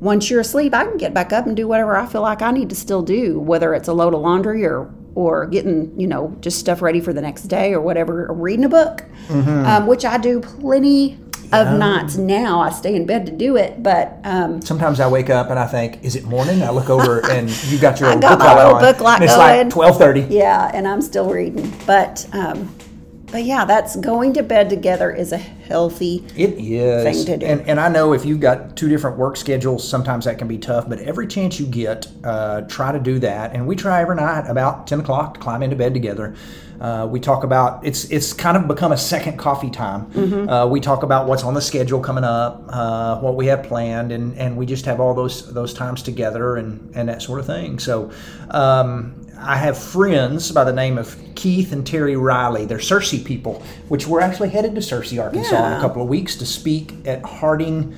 once 0.00 0.30
you're 0.30 0.40
asleep, 0.40 0.74
I 0.74 0.84
can 0.84 0.96
get 0.96 1.12
back 1.14 1.32
up 1.32 1.46
and 1.46 1.56
do 1.56 1.66
whatever 1.68 1.96
I 1.96 2.06
feel 2.06 2.22
like 2.22 2.42
I 2.42 2.50
need 2.52 2.68
to 2.70 2.76
still 2.76 3.02
do, 3.02 3.38
whether 3.38 3.74
it's 3.74 3.88
a 3.88 3.92
load 3.92 4.14
of 4.14 4.20
laundry 4.20 4.64
or 4.64 4.92
or 5.14 5.46
getting, 5.46 5.98
you 5.98 6.06
know, 6.06 6.36
just 6.40 6.58
stuff 6.60 6.80
ready 6.80 7.00
for 7.00 7.12
the 7.12 7.20
next 7.20 7.42
day 7.44 7.72
or 7.74 7.80
whatever, 7.80 8.26
or 8.26 8.34
reading 8.34 8.64
a 8.64 8.68
book, 8.68 9.04
Mm-hmm. 9.26 9.66
um, 9.66 9.86
which 9.88 10.04
I 10.04 10.16
do 10.16 10.40
plenty 10.40 11.18
of 11.50 11.76
nights 11.76 12.16
now. 12.16 12.60
I 12.60 12.70
stay 12.70 12.94
in 12.94 13.04
bed 13.04 13.26
to 13.26 13.32
do 13.32 13.56
it, 13.56 13.82
but 13.82 14.18
um, 14.22 14.62
Sometimes 14.62 15.00
I 15.00 15.08
wake 15.08 15.28
up 15.30 15.50
and 15.50 15.58
I 15.58 15.66
think, 15.66 16.04
is 16.04 16.14
it 16.14 16.24
morning? 16.24 16.62
I 16.62 16.70
look 16.70 16.88
over 16.88 17.28
and 17.30 17.50
you 17.64 17.78
got 17.80 17.98
your 17.98 18.10
I 18.10 18.16
got 18.16 18.38
book 18.38 18.38
my 18.40 18.44
light 18.54 18.56
little 18.62 18.74
on. 18.76 18.82
book 18.82 19.00
light 19.00 19.22
it's 19.22 19.34
going. 19.34 19.56
like 19.66 19.70
twelve 19.70 19.98
thirty. 19.98 20.20
Yeah, 20.20 20.70
and 20.72 20.86
I'm 20.86 21.02
still 21.02 21.28
reading. 21.30 21.72
But 21.84 22.24
um, 22.32 22.72
but 23.30 23.44
yeah, 23.44 23.64
that's 23.64 23.96
going 23.96 24.32
to 24.34 24.42
bed 24.42 24.70
together 24.70 25.10
is 25.10 25.32
a 25.32 25.38
healthy. 25.38 26.24
It 26.36 26.54
is. 26.58 27.04
thing 27.04 27.26
to 27.26 27.36
do. 27.36 27.46
And, 27.46 27.68
and 27.68 27.80
I 27.80 27.88
know 27.88 28.12
if 28.12 28.24
you've 28.24 28.40
got 28.40 28.76
two 28.76 28.88
different 28.88 29.18
work 29.18 29.36
schedules, 29.36 29.86
sometimes 29.86 30.24
that 30.24 30.38
can 30.38 30.48
be 30.48 30.58
tough, 30.58 30.88
but 30.88 30.98
every 31.00 31.26
chance 31.26 31.60
you 31.60 31.66
get, 31.66 32.06
uh, 32.24 32.62
try 32.62 32.92
to 32.92 32.98
do 32.98 33.18
that. 33.20 33.54
And 33.54 33.66
we 33.66 33.76
try 33.76 34.00
every 34.00 34.16
night 34.16 34.48
about 34.48 34.86
10 34.86 35.00
o'clock 35.00 35.34
to 35.34 35.40
climb 35.40 35.62
into 35.62 35.76
bed 35.76 35.94
together. 35.94 36.34
Uh, 36.80 37.08
we 37.10 37.18
talk 37.18 37.42
about 37.42 37.84
it's 37.84 38.04
it's 38.04 38.32
kind 38.32 38.56
of 38.56 38.68
become 38.68 38.92
a 38.92 38.96
second 38.96 39.36
coffee 39.36 39.70
time. 39.70 40.06
Mm-hmm. 40.12 40.48
Uh, 40.48 40.66
we 40.66 40.78
talk 40.78 41.02
about 41.02 41.26
what's 41.26 41.42
on 41.42 41.54
the 41.54 41.60
schedule 41.60 42.00
coming 42.00 42.22
up, 42.22 42.64
uh, 42.68 43.18
what 43.18 43.34
we 43.34 43.46
have 43.46 43.64
planned, 43.64 44.12
and, 44.12 44.36
and 44.38 44.56
we 44.56 44.64
just 44.64 44.84
have 44.84 45.00
all 45.00 45.12
those 45.12 45.52
those 45.52 45.74
times 45.74 46.02
together 46.02 46.56
and, 46.56 46.94
and 46.94 47.08
that 47.08 47.20
sort 47.20 47.40
of 47.40 47.46
thing. 47.46 47.80
So 47.80 48.12
um, 48.50 49.27
I 49.40 49.56
have 49.56 49.78
friends 49.78 50.50
by 50.50 50.64
the 50.64 50.72
name 50.72 50.98
of 50.98 51.16
Keith 51.34 51.72
and 51.72 51.86
Terry 51.86 52.16
Riley. 52.16 52.64
They're 52.64 52.78
Searcy 52.78 53.24
people, 53.24 53.62
which 53.88 54.06
we're 54.06 54.20
actually 54.20 54.48
headed 54.50 54.74
to 54.74 54.80
Searcy, 54.80 55.22
Arkansas 55.22 55.66
in 55.66 55.72
a 55.74 55.80
couple 55.80 56.02
of 56.02 56.08
weeks 56.08 56.36
to 56.36 56.46
speak 56.46 56.94
at 57.06 57.22
Harding 57.24 57.96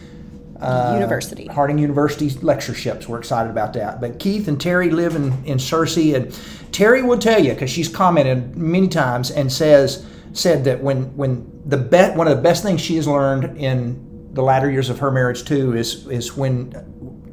uh, 0.61 0.93
University. 0.95 1.47
Harding 1.47 1.79
University's 1.79 2.43
lectureships. 2.43 3.09
We're 3.09 3.19
excited 3.19 3.51
about 3.51 3.73
that. 3.75 4.01
But 4.01 4.19
Keith 4.19 4.49
and 4.49 4.61
Terry 4.61 4.91
live 4.91 5.17
in, 5.17 5.33
in 5.45 5.59
Searcy, 5.59 6.15
and 6.15 6.39
Terry 6.73 7.03
will 7.03 7.19
tell 7.19 7.43
you 7.43 7.55
because 7.55 7.71
she's 7.71 7.89
commented 7.89 8.57
many 8.57 8.89
times 8.89 9.31
and 9.31 9.51
says 9.51 10.07
said 10.33 10.65
that 10.65 10.81
when 10.81 11.17
when 11.17 11.61
the 11.65 11.77
bet 11.77 12.17
one 12.17 12.29
of 12.29 12.37
the 12.37 12.43
best 12.43 12.63
things 12.63 12.81
she 12.81 12.97
has 12.97 13.09
learned 13.09 13.59
in 13.59 14.31
the 14.33 14.43
latter 14.43 14.71
years 14.71 14.89
of 14.89 14.99
her 14.99 15.11
marriage 15.11 15.45
too 15.45 15.75
is 15.75 16.07
is 16.07 16.37
when 16.37 16.73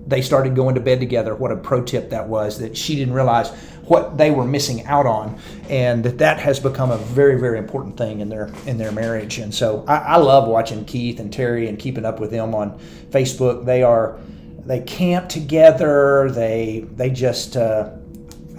they 0.07 0.21
started 0.21 0.55
going 0.55 0.75
to 0.75 0.81
bed 0.81 0.99
together. 0.99 1.35
What 1.35 1.51
a 1.51 1.57
pro 1.57 1.83
tip 1.83 2.09
that 2.11 2.27
was 2.27 2.59
that 2.59 2.77
she 2.77 2.95
didn't 2.95 3.13
realize 3.13 3.49
what 3.83 4.17
they 4.17 4.31
were 4.31 4.45
missing 4.45 4.85
out 4.85 5.05
on, 5.05 5.39
and 5.69 6.03
that 6.03 6.17
that 6.17 6.39
has 6.39 6.59
become 6.59 6.91
a 6.91 6.97
very 6.97 7.39
very 7.39 7.57
important 7.57 7.97
thing 7.97 8.21
in 8.21 8.29
their 8.29 8.49
in 8.65 8.77
their 8.77 8.91
marriage. 8.91 9.37
And 9.37 9.53
so 9.53 9.83
I, 9.87 9.97
I 9.97 10.15
love 10.17 10.47
watching 10.47 10.85
Keith 10.85 11.19
and 11.19 11.31
Terry 11.31 11.67
and 11.67 11.77
keeping 11.77 12.05
up 12.05 12.19
with 12.19 12.31
them 12.31 12.55
on 12.55 12.79
Facebook. 13.11 13.65
They 13.65 13.83
are 13.83 14.17
they 14.65 14.81
camp 14.81 15.29
together. 15.29 16.29
They 16.31 16.85
they 16.95 17.09
just 17.09 17.55
uh, 17.55 17.89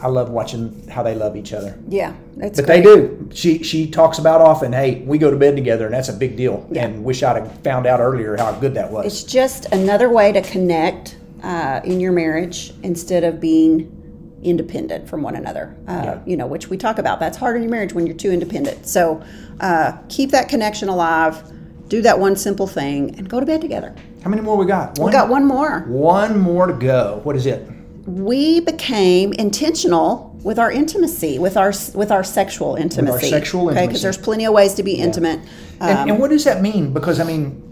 I 0.00 0.08
love 0.08 0.30
watching 0.30 0.87
how 0.88 1.02
they 1.02 1.14
love 1.14 1.37
each 1.37 1.52
other. 1.52 1.78
Yeah, 1.88 2.14
that's 2.37 2.58
But 2.61 2.66
great. 2.66 2.76
they 2.78 2.82
do. 2.82 3.28
She 3.34 3.62
she 3.62 3.90
talks 3.90 4.18
about 4.18 4.40
often. 4.40 4.72
Hey, 4.72 5.02
we 5.06 5.18
go 5.18 5.30
to 5.30 5.37
bed 5.37 5.56
together, 5.56 5.87
and 5.87 5.94
that's 5.94 6.08
a 6.08 6.12
big 6.14 6.37
deal. 6.37 6.66
Yeah. 6.70 6.87
And 6.87 7.04
wish 7.04 7.22
I'd 7.22 7.37
have 7.37 7.58
found 7.62 7.87
out 7.87 8.00
earlier 8.00 8.37
how 8.37 8.52
good 8.52 8.74
that 8.74 8.90
was. 8.90 9.06
It's 9.06 9.24
just 9.24 9.66
another 9.72 10.08
way 10.08 10.32
to 10.32 10.40
connect 10.40 11.17
uh, 11.42 11.81
in 11.85 12.01
your 12.01 12.12
marriage 12.12 12.72
instead 12.83 13.24
of 13.24 13.40
being 13.40 13.94
independent 14.42 15.09
from 15.09 15.22
one 15.22 15.35
another. 15.37 15.74
Uh, 15.87 16.01
Yeah. 16.05 16.18
You 16.27 16.37
know, 16.37 16.46
which 16.46 16.68
we 16.68 16.77
talk 16.77 16.98
about. 16.98 17.18
That's 17.20 17.37
hard 17.37 17.57
in 17.57 17.62
your 17.62 17.70
marriage 17.70 17.92
when 17.92 18.07
you're 18.07 18.16
too 18.16 18.31
independent. 18.31 18.87
So 18.87 19.22
uh, 19.61 19.92
keep 20.09 20.31
that 20.31 20.48
connection 20.48 20.88
alive. 20.88 21.42
Do 21.88 22.03
that 22.03 22.18
one 22.20 22.37
simple 22.37 22.66
thing 22.66 23.14
and 23.18 23.29
go 23.29 23.40
to 23.40 23.46
bed 23.46 23.61
together. 23.61 23.94
How 24.22 24.31
many 24.31 24.42
more 24.42 24.57
we 24.57 24.66
got? 24.66 24.98
One, 24.98 25.07
We 25.07 25.12
got 25.12 25.29
one 25.29 25.44
more. 25.46 25.81
One 25.88 26.38
more 26.38 26.66
to 26.66 26.72
go. 26.72 27.20
What 27.24 27.35
is 27.35 27.46
it? 27.46 27.66
We 28.07 28.61
became 28.61 29.33
intentional 29.35 30.37
with 30.42 30.59
our 30.59 30.70
intimacy, 30.70 31.38
with 31.38 31.57
our 31.57 31.72
with 31.94 32.11
our 32.12 32.22
sexual 32.24 32.77
intimacy. 32.77 33.12
our 33.12 33.20
sexual 33.20 33.62
okay, 33.62 33.70
intimacy. 33.70 33.87
because 33.88 34.03
there's 34.03 34.18
plenty 34.18 34.44
of 34.46 34.53
ways 34.55 34.74
to 34.74 34.83
be 34.83 34.92
intimate. 34.94 35.40
Um, 35.81 35.88
And, 35.88 36.11
and 36.11 36.18
what 36.18 36.31
does 36.31 36.44
that 36.44 36.62
mean? 36.62 36.92
Because 36.92 37.20
I 37.20 37.24
mean, 37.24 37.62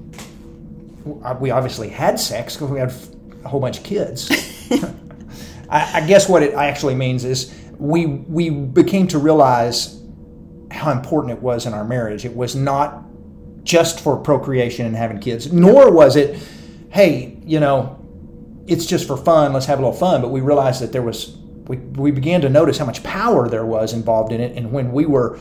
we 1.41 1.51
obviously 1.51 1.89
had 1.89 2.19
sex 2.19 2.55
because 2.57 2.71
we 2.71 2.79
had 2.81 2.93
a 3.47 3.49
whole 3.49 3.61
bunch 3.61 3.79
of 3.79 3.85
kids. 3.85 4.29
I, 5.71 6.03
I 6.03 6.07
guess 6.07 6.29
what 6.29 6.43
it 6.43 6.55
actually 6.55 6.95
means 6.95 7.25
is 7.25 7.55
we 7.79 8.07
we 8.07 8.51
became 8.51 9.07
to 9.09 9.19
realize 9.19 10.01
how 10.71 10.91
important 10.91 11.33
it 11.33 11.43
was 11.43 11.65
in 11.65 11.73
our 11.73 11.85
marriage. 11.85 12.25
It 12.25 12.37
was 12.37 12.55
not 12.55 13.05
just 13.63 14.01
for 14.01 14.17
procreation 14.17 14.85
and 14.85 14.97
having 14.97 15.21
kids, 15.21 15.53
nor 15.53 15.91
was 15.91 16.17
it, 16.17 16.39
hey, 16.91 17.39
you 17.45 17.61
know, 17.61 17.99
it's 18.67 18.85
just 18.85 19.07
for 19.07 19.17
fun. 19.17 19.53
Let's 19.53 19.67
have 19.67 19.79
a 19.79 19.83
little 19.83 19.97
fun. 19.97 20.21
But 20.21 20.29
we 20.29 20.41
realized 20.41 20.83
that 20.83 20.93
there 20.93 21.03
was. 21.03 21.39
We, 21.69 21.79
we 21.79 22.13
began 22.13 22.41
to 22.43 22.49
notice 22.49 22.79
how 22.79 22.85
much 22.85 23.03
power 23.03 23.49
there 23.49 23.67
was 23.67 23.93
involved 23.93 24.31
in 24.31 24.41
it, 24.41 24.57
and 24.57 24.71
when 24.71 24.93
we 24.93 25.05
were 25.05 25.41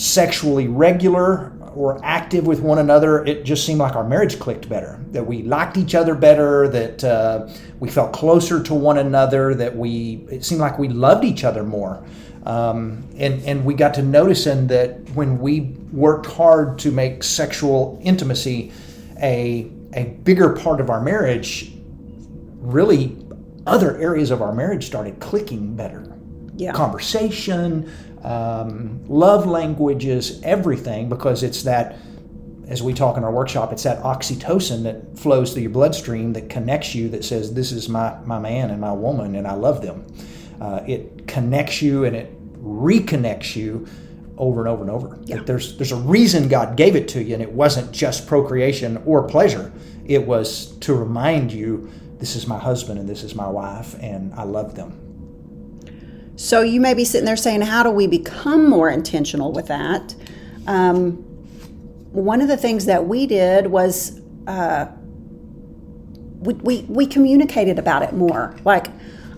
sexually 0.00 0.66
regular 0.66 1.52
or 1.74 2.00
active 2.02 2.46
with 2.46 2.60
one 2.60 2.78
another, 2.78 3.24
it 3.26 3.44
just 3.44 3.64
seemed 3.64 3.78
like 3.78 3.94
our 3.94 4.08
marriage 4.08 4.38
clicked 4.38 4.68
better. 4.68 4.98
That 5.10 5.26
we 5.26 5.42
liked 5.42 5.76
each 5.76 5.94
other 5.94 6.14
better. 6.14 6.68
That 6.68 7.04
uh, 7.04 7.48
we 7.78 7.90
felt 7.90 8.12
closer 8.12 8.62
to 8.62 8.74
one 8.74 8.98
another. 8.98 9.54
That 9.54 9.76
we 9.76 10.26
it 10.30 10.44
seemed 10.44 10.60
like 10.60 10.78
we 10.78 10.88
loved 10.88 11.24
each 11.24 11.44
other 11.44 11.62
more. 11.62 12.02
Um, 12.46 13.04
and 13.16 13.44
and 13.44 13.64
we 13.64 13.74
got 13.74 13.94
to 13.94 14.02
noticing 14.02 14.66
that 14.68 14.98
when 15.10 15.38
we 15.38 15.76
worked 15.92 16.26
hard 16.26 16.78
to 16.80 16.90
make 16.90 17.22
sexual 17.22 18.00
intimacy 18.02 18.72
a 19.22 19.70
a 19.92 20.04
bigger 20.24 20.54
part 20.56 20.80
of 20.80 20.88
our 20.88 21.00
marriage, 21.00 21.72
really 22.58 23.16
other 23.66 23.98
areas 23.98 24.30
of 24.30 24.40
our 24.40 24.54
marriage 24.54 24.86
started 24.86 25.20
clicking 25.20 25.76
better 25.76 26.10
yeah. 26.60 26.72
conversation, 26.72 27.90
um, 28.22 29.04
love 29.08 29.46
languages, 29.46 30.40
everything, 30.42 31.08
because 31.08 31.42
it's 31.42 31.62
that, 31.62 31.98
as 32.68 32.82
we 32.82 32.92
talk 32.92 33.16
in 33.16 33.24
our 33.24 33.32
workshop, 33.32 33.72
it's 33.72 33.82
that 33.84 34.02
oxytocin 34.02 34.82
that 34.84 35.18
flows 35.18 35.52
through 35.52 35.62
your 35.62 35.70
bloodstream 35.70 36.32
that 36.34 36.48
connects 36.48 36.94
you, 36.94 37.08
that 37.10 37.24
says, 37.24 37.54
This 37.54 37.72
is 37.72 37.88
my, 37.88 38.18
my 38.24 38.38
man 38.38 38.70
and 38.70 38.80
my 38.80 38.92
woman, 38.92 39.34
and 39.34 39.46
I 39.46 39.54
love 39.54 39.82
them. 39.82 40.06
Uh, 40.60 40.82
it 40.86 41.26
connects 41.26 41.80
you 41.80 42.04
and 42.04 42.14
it 42.14 42.36
reconnects 42.62 43.56
you 43.56 43.86
over 44.36 44.60
and 44.60 44.68
over 44.68 44.82
and 44.82 44.90
over. 44.90 45.18
Yeah. 45.24 45.42
There's, 45.42 45.76
there's 45.76 45.92
a 45.92 45.96
reason 45.96 46.48
God 46.48 46.76
gave 46.76 46.96
it 46.96 47.08
to 47.08 47.22
you, 47.22 47.34
and 47.34 47.42
it 47.42 47.52
wasn't 47.52 47.92
just 47.92 48.26
procreation 48.26 49.02
or 49.06 49.26
pleasure. 49.26 49.72
It 50.04 50.26
was 50.26 50.76
to 50.80 50.94
remind 50.94 51.52
you, 51.52 51.90
This 52.18 52.36
is 52.36 52.46
my 52.46 52.58
husband 52.58 52.98
and 52.98 53.08
this 53.08 53.22
is 53.22 53.34
my 53.34 53.48
wife, 53.48 53.94
and 54.00 54.34
I 54.34 54.42
love 54.42 54.74
them. 54.74 55.09
So 56.40 56.62
you 56.62 56.80
may 56.80 56.94
be 56.94 57.04
sitting 57.04 57.26
there 57.26 57.36
saying, 57.36 57.60
how 57.60 57.82
do 57.82 57.90
we 57.90 58.06
become 58.06 58.66
more 58.66 58.88
intentional 58.88 59.52
with 59.52 59.66
that? 59.66 60.14
Um, 60.66 61.12
one 62.12 62.40
of 62.40 62.48
the 62.48 62.56
things 62.56 62.86
that 62.86 63.06
we 63.06 63.26
did 63.26 63.66
was 63.66 64.22
uh, 64.46 64.86
we, 66.38 66.54
we, 66.54 66.82
we 66.88 67.06
communicated 67.06 67.78
about 67.78 68.02
it 68.02 68.14
more. 68.14 68.56
Like, 68.64 68.86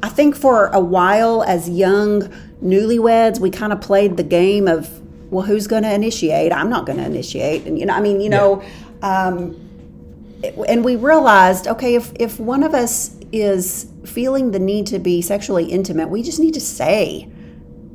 I 0.05 0.11
think 0.11 0.37
for 0.37 0.69
a 0.69 0.79
while 0.79 1.43
as 1.43 1.69
young 1.69 2.23
newlyweds, 2.63 3.41
we 3.41 3.51
kind 3.51 3.73
of 3.73 3.81
played 3.81 4.17
the 4.17 4.23
game 4.23 4.69
of, 4.69 4.89
well, 5.33 5.45
who's 5.45 5.67
going 5.67 5.83
to 5.83 5.93
initiate? 5.93 6.53
I'm 6.53 6.71
not 6.71 6.87
going 6.87 6.99
to 6.99 7.05
initiate. 7.05 7.67
And, 7.67 7.81
you 7.81 7.85
know, 7.85 7.95
I 7.95 8.01
mean, 8.01 8.21
you 8.21 8.31
know, 8.31 8.63
um, 9.03 9.57
it- 10.45 10.55
and 10.69 10.85
we 10.85 10.95
realized, 10.95 11.67
okay, 11.67 11.97
if, 11.97 12.13
if 12.21 12.39
one 12.39 12.63
of 12.63 12.75
us 12.75 13.17
is 13.33 13.92
feeling 14.05 14.51
the 14.51 14.59
need 14.59 14.87
to 14.89 14.99
be 14.99 15.23
sexually 15.23 15.67
intimate, 15.67 16.09
we 16.09 16.23
just 16.23 16.41
need 16.41 16.55
to 16.55 16.61
say 16.61 17.29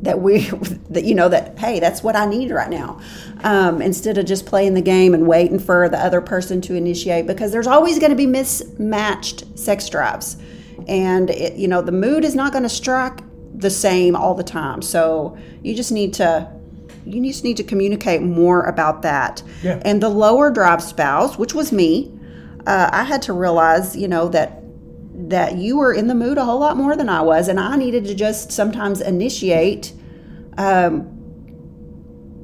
that 0.02 0.22
we, 0.22 0.40
that, 0.90 1.04
you 1.04 1.16
know, 1.16 1.30
that, 1.30 1.58
hey, 1.58 1.80
that's 1.80 2.04
what 2.04 2.16
I 2.16 2.26
need 2.26 2.52
right 2.52 2.70
now. 2.70 3.00
Um, 3.44 3.82
instead 3.82 4.18
of 4.18 4.26
just 4.26 4.46
playing 4.46 4.74
the 4.74 4.82
game 4.82 5.14
and 5.14 5.28
waiting 5.28 5.60
for 5.60 5.90
the 5.90 6.00
other 6.00 6.22
person 6.22 6.62
to 6.62 6.76
initiate, 6.76 7.28
because 7.28 7.52
there's 7.52 7.68
always 7.68 8.00
going 8.00 8.12
to 8.12 8.16
be 8.16 8.28
mismatched 8.28 9.58
sex 9.58 9.90
drives. 9.90 10.38
And, 10.88 11.30
it, 11.30 11.54
you 11.58 11.68
know, 11.68 11.82
the 11.82 11.92
mood 11.92 12.24
is 12.24 12.36
not 12.36 12.52
going 12.52 12.64
to 12.64 12.70
strike 12.70 13.20
the 13.54 13.70
same 13.70 14.16
all 14.16 14.36
the 14.36 14.44
time. 14.44 14.82
So 14.82 15.38
you 15.64 15.76
just 15.76 15.92
need 15.92 16.14
to 16.16 16.52
you 17.06 17.24
just 17.26 17.44
need 17.44 17.58
to 17.58 17.64
communicate 17.64 18.22
more 18.22 18.64
about 18.64 19.02
that. 19.04 19.42
Yeah. 19.64 19.82
And 19.86 20.04
the 20.04 20.10
lower 20.10 20.52
drive 20.52 20.84
spouse, 20.84 21.38
which 21.38 21.54
was 21.54 21.72
me, 21.72 22.12
uh, 22.66 22.90
I 22.92 23.04
had 23.04 23.22
to 23.24 23.34
realize, 23.34 23.96
you 23.96 24.08
know, 24.08 24.28
that 24.30 24.62
that 25.18 25.58
you 25.58 25.78
were 25.78 25.94
in 25.94 26.08
the 26.08 26.16
mood 26.16 26.38
a 26.38 26.46
whole 26.46 26.60
lot 26.60 26.78
more 26.78 26.96
than 26.96 27.10
I 27.10 27.22
was, 27.22 27.48
and 27.48 27.60
I 27.60 27.76
needed 27.76 28.06
to 28.06 28.16
just 28.16 28.52
sometimes 28.52 29.02
initiate. 29.02 29.94
Um, 30.58 31.14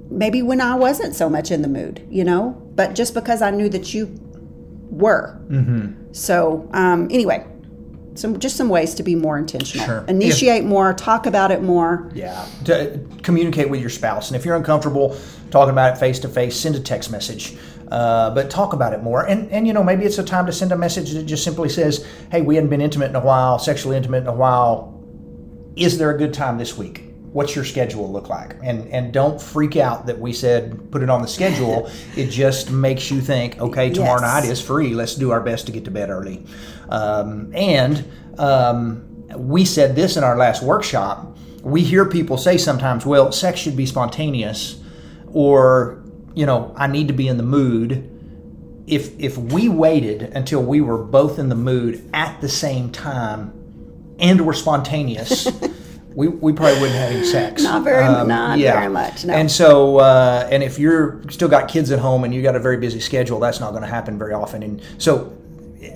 maybe 0.10 0.42
when 0.42 0.60
I 0.60 0.76
wasn't 0.76 1.16
so 1.16 1.30
much 1.30 1.52
in 1.52 1.62
the 1.62 1.68
mood, 1.68 2.06
you 2.10 2.24
know, 2.24 2.52
but 2.76 2.96
just 2.96 3.14
because 3.14 3.42
I 3.42 3.52
knew 3.52 3.70
that 3.70 3.94
you 3.94 4.20
were. 4.90 5.40
Mm-hmm. 5.50 6.14
So 6.14 6.68
um, 6.74 7.08
anyway, 7.12 7.46
some 8.16 8.40
just 8.40 8.56
some 8.56 8.70
ways 8.70 8.96
to 8.96 9.04
be 9.04 9.16
more 9.16 9.38
intentional. 9.38 9.86
Sure. 9.86 10.06
Initiate 10.08 10.64
more, 10.64 10.94
talk 10.94 11.26
about 11.26 11.52
it 11.52 11.62
more. 11.62 12.12
Yeah, 12.14 12.46
to 12.66 13.08
communicate 13.22 13.70
with 13.70 13.82
your 13.82 13.90
spouse, 13.90 14.30
and 14.30 14.36
if 14.36 14.46
you're 14.46 14.56
uncomfortable 14.56 15.18
talking 15.52 15.72
about 15.72 15.96
it 15.96 16.00
face 16.00 16.20
to 16.20 16.28
face, 16.28 16.60
send 16.60 16.76
a 16.76 16.80
text 16.80 17.12
message. 17.12 17.56
Uh, 17.94 18.34
but 18.34 18.50
talk 18.50 18.74
about 18.74 18.92
it 18.92 19.04
more, 19.04 19.22
and 19.28 19.52
and 19.52 19.68
you 19.68 19.74
know 19.74 19.84
maybe 19.84 20.04
it's 20.04 20.18
a 20.18 20.24
time 20.24 20.48
to 20.48 20.52
send 20.52 20.72
a 20.72 20.76
message 20.76 21.12
that 21.12 21.26
just 21.28 21.44
simply 21.44 21.70
says, 21.70 22.04
"Hey, 22.32 22.42
we 22.42 22.56
hadn't 22.56 22.72
been 22.72 22.82
intimate 22.82 23.10
in 23.10 23.16
a 23.16 23.20
while, 23.24 23.60
sexually 23.60 23.96
intimate 23.96 24.24
in 24.24 24.28
a 24.28 24.34
while. 24.34 25.00
Is 25.76 26.00
there 26.00 26.10
a 26.10 26.18
good 26.18 26.34
time 26.34 26.58
this 26.58 26.76
week? 26.76 27.04
What's 27.34 27.56
your 27.56 27.66
schedule 27.66 28.12
look 28.12 28.30
like?" 28.30 28.56
And 28.64 28.88
and 28.92 29.14
don't 29.14 29.40
freak 29.40 29.76
out 29.78 30.08
that 30.08 30.18
we 30.20 30.34
said 30.34 30.92
put 30.92 31.04
it 31.04 31.10
on 31.12 31.22
the 31.22 31.28
schedule. 31.28 31.88
it 32.18 32.32
just 32.32 32.72
makes 32.72 33.12
you 33.12 33.22
think, 33.22 33.60
okay, 33.60 33.92
tomorrow 33.92 34.22
Yes. 34.22 34.44
night 34.44 34.52
is 34.52 34.60
free. 34.60 34.96
Let's 34.96 35.14
do 35.14 35.30
our 35.30 35.42
best 35.42 35.68
to 35.68 35.72
get 35.72 35.86
to 35.86 35.92
bed 35.92 36.10
early. 36.10 36.46
Um, 36.90 37.52
and 37.54 38.04
um, 38.40 39.06
we 39.38 39.66
said 39.66 39.96
this 39.96 40.18
in 40.18 40.24
our 40.24 40.36
last 40.36 40.64
workshop. 40.64 41.38
We 41.62 41.82
hear 41.84 42.06
people 42.06 42.38
say 42.38 42.58
sometimes, 42.58 43.06
well, 43.06 43.32
sex 43.32 43.60
should 43.60 43.78
be 43.78 43.86
spontaneous, 43.86 44.82
or, 45.32 46.03
you 46.36 46.46
know, 46.46 46.74
I 46.76 46.88
need 46.88 47.08
to 47.08 47.14
be 47.14 47.28
in 47.28 47.38
the 47.38 47.44
mood. 47.44 48.10
If, 48.88 49.18
if 49.20 49.38
we 49.38 49.70
waited 49.70 50.24
until 50.24 50.62
we 50.62 50.82
were 50.82 50.98
both 50.98 51.40
in 51.40 51.50
the 51.50 51.56
mood 51.56 52.10
at 52.14 52.42
the 52.42 52.50
same 52.50 52.92
time 52.92 53.54
and 54.20 54.46
were 54.46 54.54
spontaneous, 54.54 55.48
we, 56.16 56.28
we 56.28 56.52
probably 56.52 56.80
wouldn't 56.82 56.98
have 57.00 57.12
any 57.12 57.24
sex. 57.26 57.64
Not 57.64 57.84
very- 57.84 58.04
not 58.28 58.58
very 58.74 58.90
much, 58.92 59.24
no. 59.26 59.34
And 59.34 59.50
so, 59.50 59.98
uh, 60.00 60.48
and 60.52 60.62
if 60.64 60.78
you're 60.80 61.22
still 61.30 61.48
got 61.48 61.70
kids 61.70 61.92
at 61.92 62.00
home 62.00 62.24
and 62.26 62.34
you 62.34 62.42
got 62.42 62.56
a 62.56 62.60
very 62.60 62.78
busy 62.78 63.00
schedule, 63.00 63.40
that's 63.40 63.60
not 63.60 63.72
going 63.72 63.84
to 63.84 63.88
happen 63.90 64.18
very 64.18 64.34
often. 64.34 64.64
And 64.64 64.82
so, 64.98 65.36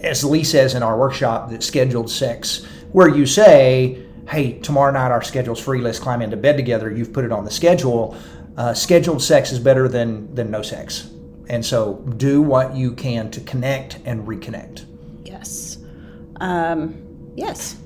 as 0.03 0.23
Lee 0.23 0.43
says 0.43 0.73
in 0.73 0.81
our 0.83 0.97
workshop, 0.97 1.49
that 1.49 1.63
scheduled 1.63 2.09
sex, 2.09 2.65
where 2.91 3.07
you 3.09 3.25
say, 3.25 4.01
"Hey, 4.29 4.59
tomorrow 4.59 4.91
night 4.91 5.11
our 5.11 5.21
schedule's 5.23 5.59
free. 5.59 5.79
Let's 5.81 5.99
climb 5.99 6.21
into 6.21 6.35
bed 6.37 6.55
together." 6.57 6.91
You've 6.91 7.13
put 7.13 7.23
it 7.25 7.31
on 7.31 7.45
the 7.45 7.51
schedule. 7.51 8.17
Uh, 8.57 8.73
scheduled 8.73 9.21
sex 9.21 9.51
is 9.51 9.59
better 9.59 9.87
than 9.87 10.33
than 10.33 10.49
no 10.49 10.61
sex. 10.61 11.11
And 11.49 11.65
so, 11.65 11.95
do 12.17 12.41
what 12.41 12.75
you 12.75 12.91
can 12.91 13.31
to 13.31 13.39
connect 13.41 13.99
and 14.03 14.27
reconnect. 14.27 14.85
Yes. 15.23 15.77
Um, 16.41 17.31
yes. 17.35 17.77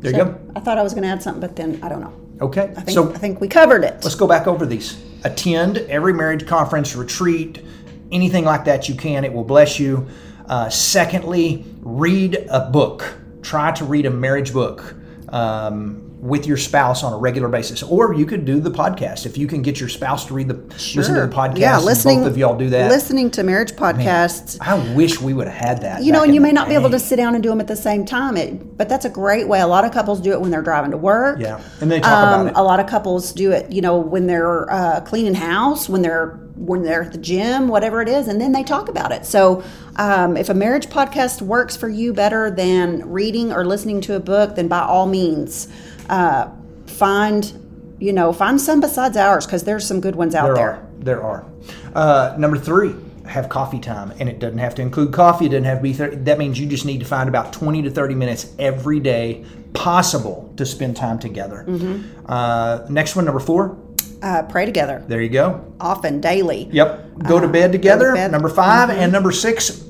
There 0.00 0.12
So, 0.12 0.18
you 0.18 0.24
go. 0.24 0.40
I 0.54 0.60
thought 0.60 0.76
I 0.76 0.82
was 0.82 0.92
going 0.92 1.04
to 1.04 1.08
add 1.08 1.22
something, 1.22 1.40
but 1.40 1.56
then 1.56 1.80
I 1.82 1.88
don't 1.88 2.00
know. 2.00 2.12
Okay. 2.42 2.74
I 2.76 2.80
think, 2.82 2.90
so 2.90 3.10
I 3.10 3.16
think 3.16 3.40
we 3.40 3.48
covered 3.48 3.84
it. 3.84 4.04
Let's 4.04 4.14
go 4.16 4.26
back 4.26 4.46
over 4.46 4.66
these. 4.66 5.02
Attend 5.24 5.78
every 5.78 6.12
marriage 6.12 6.46
conference, 6.46 6.94
retreat, 6.94 7.64
anything 8.12 8.44
like 8.44 8.66
that 8.66 8.88
you 8.88 8.94
can. 8.94 9.24
It 9.24 9.32
will 9.32 9.44
bless 9.44 9.80
you. 9.80 10.06
Uh, 10.46 10.68
secondly, 10.68 11.64
read 11.80 12.46
a 12.50 12.68
book. 12.70 13.16
Try 13.40 13.72
to 13.72 13.84
read 13.84 14.04
a 14.04 14.10
marriage 14.10 14.52
book 14.52 14.94
um, 15.30 16.02
with 16.20 16.46
your 16.46 16.56
spouse 16.56 17.02
on 17.02 17.12
a 17.12 17.16
regular 17.16 17.48
basis, 17.48 17.82
or 17.82 18.14
you 18.14 18.26
could 18.26 18.44
do 18.44 18.58
the 18.60 18.70
podcast 18.70 19.26
if 19.26 19.36
you 19.36 19.46
can 19.46 19.62
get 19.62 19.78
your 19.78 19.88
spouse 19.88 20.24
to 20.26 20.34
read 20.34 20.48
the 20.48 20.54
listen 20.54 21.14
to 21.14 21.26
the 21.26 21.34
podcast. 21.34 21.58
Yeah, 21.58 21.78
listening. 21.78 22.20
both 22.20 22.28
of 22.28 22.38
y'all 22.38 22.56
do 22.56 22.70
that. 22.70 22.90
Listening 22.90 23.30
to 23.32 23.42
marriage 23.42 23.72
podcasts. 23.72 24.58
I 24.60 24.94
wish 24.94 25.20
we 25.20 25.34
would 25.34 25.46
have 25.48 25.68
had 25.68 25.80
that. 25.82 26.02
You 26.02 26.12
know, 26.12 26.22
and 26.22 26.34
you 26.34 26.40
may 26.40 26.52
not 26.52 26.68
be 26.68 26.74
able 26.74 26.90
to 26.90 26.98
sit 26.98 27.16
down 27.16 27.34
and 27.34 27.42
do 27.42 27.48
them 27.50 27.60
at 27.60 27.66
the 27.68 27.76
same 27.76 28.04
time. 28.04 28.36
It, 28.36 28.76
but 28.76 28.88
that's 28.88 29.04
a 29.04 29.10
great 29.10 29.46
way. 29.48 29.60
A 29.60 29.66
lot 29.66 29.84
of 29.84 29.92
couples 29.92 30.20
do 30.20 30.32
it 30.32 30.40
when 30.40 30.50
they're 30.50 30.62
driving 30.62 30.90
to 30.92 30.96
work. 30.96 31.38
Yeah, 31.40 31.60
and 31.80 31.90
they 31.90 32.00
talk 32.00 32.10
Um, 32.10 32.40
about 32.40 32.46
it. 32.46 32.52
A 32.56 32.62
lot 32.62 32.80
of 32.80 32.86
couples 32.86 33.32
do 33.32 33.52
it, 33.52 33.70
you 33.70 33.80
know, 33.80 33.96
when 33.98 34.26
they're 34.26 34.70
uh, 34.72 35.00
cleaning 35.02 35.34
house, 35.34 35.88
when 35.88 36.02
they're 36.02 36.40
when 36.56 36.82
they're 36.82 37.02
at 37.02 37.12
the 37.12 37.18
gym, 37.18 37.68
whatever 37.68 38.00
it 38.00 38.08
is, 38.08 38.28
and 38.28 38.40
then 38.40 38.52
they 38.52 38.62
talk 38.62 38.88
about 38.88 39.12
it. 39.12 39.26
So, 39.26 39.62
um, 39.96 40.36
if 40.36 40.48
a 40.48 40.54
marriage 40.54 40.86
podcast 40.88 41.42
works 41.42 41.76
for 41.76 41.88
you 41.88 42.12
better 42.12 42.50
than 42.50 43.08
reading 43.10 43.52
or 43.52 43.64
listening 43.64 44.00
to 44.02 44.14
a 44.14 44.20
book, 44.20 44.56
then 44.56 44.68
by 44.68 44.80
all 44.80 45.06
means, 45.06 45.68
Uh, 46.08 46.48
find, 46.86 47.52
you 47.98 48.12
know, 48.12 48.32
find 48.32 48.60
some 48.60 48.80
besides 48.80 49.16
ours 49.16 49.44
because 49.46 49.64
there's 49.64 49.86
some 49.86 50.00
good 50.00 50.14
ones 50.16 50.34
out 50.34 50.44
There 50.46 50.54
there. 50.54 50.70
are. 50.70 50.82
There 51.00 51.22
are. 51.22 51.44
Uh, 51.94 52.34
number 52.38 52.56
three, 52.58 52.94
have 53.26 53.48
coffee 53.48 53.80
time. 53.80 54.12
And 54.20 54.28
it 54.28 54.38
doesn't 54.38 54.58
have 54.58 54.74
to 54.76 54.82
include 54.82 55.12
coffee. 55.12 55.46
It 55.46 55.48
doesn't 55.48 55.64
have 55.64 55.78
to 55.78 55.82
be 55.82 55.92
30. 55.92 56.16
That 56.18 56.38
means 56.38 56.60
you 56.60 56.66
just 56.66 56.84
need 56.86 57.00
to 57.00 57.06
find 57.06 57.28
about 57.28 57.52
20 57.52 57.82
to 57.82 57.90
30 57.90 58.14
minutes 58.14 58.46
every 58.58 59.00
day 59.00 59.44
possible 59.74 60.52
to 60.56 60.64
spend 60.64 60.96
time 60.96 61.18
together. 61.18 61.64
Mm-hmm. 61.66 62.02
Uh, 62.26 62.80
next 62.88 63.16
one, 63.16 63.24
number 63.24 63.40
four. 63.40 63.76
Uh, 64.22 64.42
pray 64.44 64.64
together, 64.64 65.04
There 65.08 65.20
you 65.20 65.28
go. 65.28 65.60
often, 65.80 66.20
daily. 66.20 66.68
Yep. 66.72 67.18
Go 67.28 67.38
to 67.40 67.48
bed 67.48 67.72
together. 67.72 68.14
bed. 68.14 68.30
Number 68.32 68.48
5 68.48 68.88
And 68.90 69.12
number 69.12 69.30
six, 69.30 69.82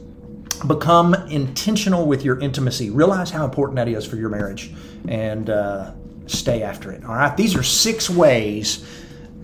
become 0.67 1.15
intentional 1.15 2.07
with 2.07 2.25
your 2.25 2.39
intimacy. 2.41 2.91
Realize 2.91 3.31
how 3.31 3.45
important 3.45 3.77
that 3.77 3.89
is 3.89 4.07
for 4.07 4.17
your 4.17 4.29
marriage 4.29 4.73
and 5.09 5.51
uh, 5.51 5.93
stay 6.27 6.63
after 6.63 6.93
it. 6.93 7.05
All 7.05 7.15
right. 7.15 7.37
These 7.37 7.55
are 7.57 7.63
six 7.63 8.11
ways, 8.11 8.87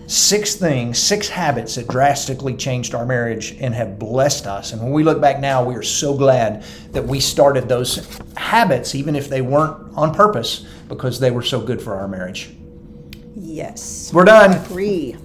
six 0.07 0.55
things, 0.55 0.99
six 0.99 1.29
habits 1.29 1.75
that 1.75 1.87
drastically 1.87 2.55
changed 2.55 2.93
our 2.93 3.05
marriage 3.05 3.55
and 3.59 3.73
have 3.73 3.97
blessed 3.99 4.47
us. 4.47 4.73
And 4.73 4.81
when 4.81 4.91
we 4.91 5.03
look 5.03 5.21
back 5.21 5.39
now, 5.39 5.63
we 5.63 5.75
are 5.75 5.83
so 5.83 6.15
glad 6.15 6.63
that 6.91 7.05
we 7.05 7.19
started 7.19 7.69
those 7.69 8.07
habits, 8.35 8.95
even 8.95 9.15
if 9.15 9.29
they 9.29 9.41
weren't 9.41 9.95
on 9.95 10.13
purpose, 10.13 10.65
because 10.87 11.19
they 11.19 11.31
were 11.31 11.43
so 11.43 11.61
good 11.61 11.81
for 11.81 11.95
our 11.95 12.07
marriage. 12.07 12.51
Yes. 13.35 14.11
We're 14.13 14.25
done. 14.25 14.53
Agree. 14.65 15.15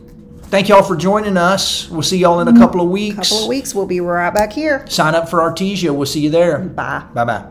Thank 0.51 0.71
y'all 0.71 0.83
for 0.83 0.97
joining 0.97 1.37
us. 1.37 1.91
We'll 1.91 2.03
see 2.03 2.17
y'all 2.17 2.41
in 2.41 2.49
a 2.49 2.53
mm-hmm. 2.53 2.61
couple 2.61 2.81
of 2.81 2.89
weeks. 2.89 3.29
Couple 3.29 3.43
of 3.45 3.49
weeks, 3.49 3.75
we'll 3.75 3.87
be 3.87 4.01
right 4.01 4.33
back 4.33 4.53
here. 4.53 4.87
Sign 4.89 5.15
up 5.15 5.29
for 5.29 5.41
Artesia. 5.41 5.95
We'll 5.95 6.07
see 6.07 6.21
you 6.21 6.31
there. 6.31 6.59
Bye. 6.59 7.05
Bye 7.13 7.25
bye. 7.25 7.45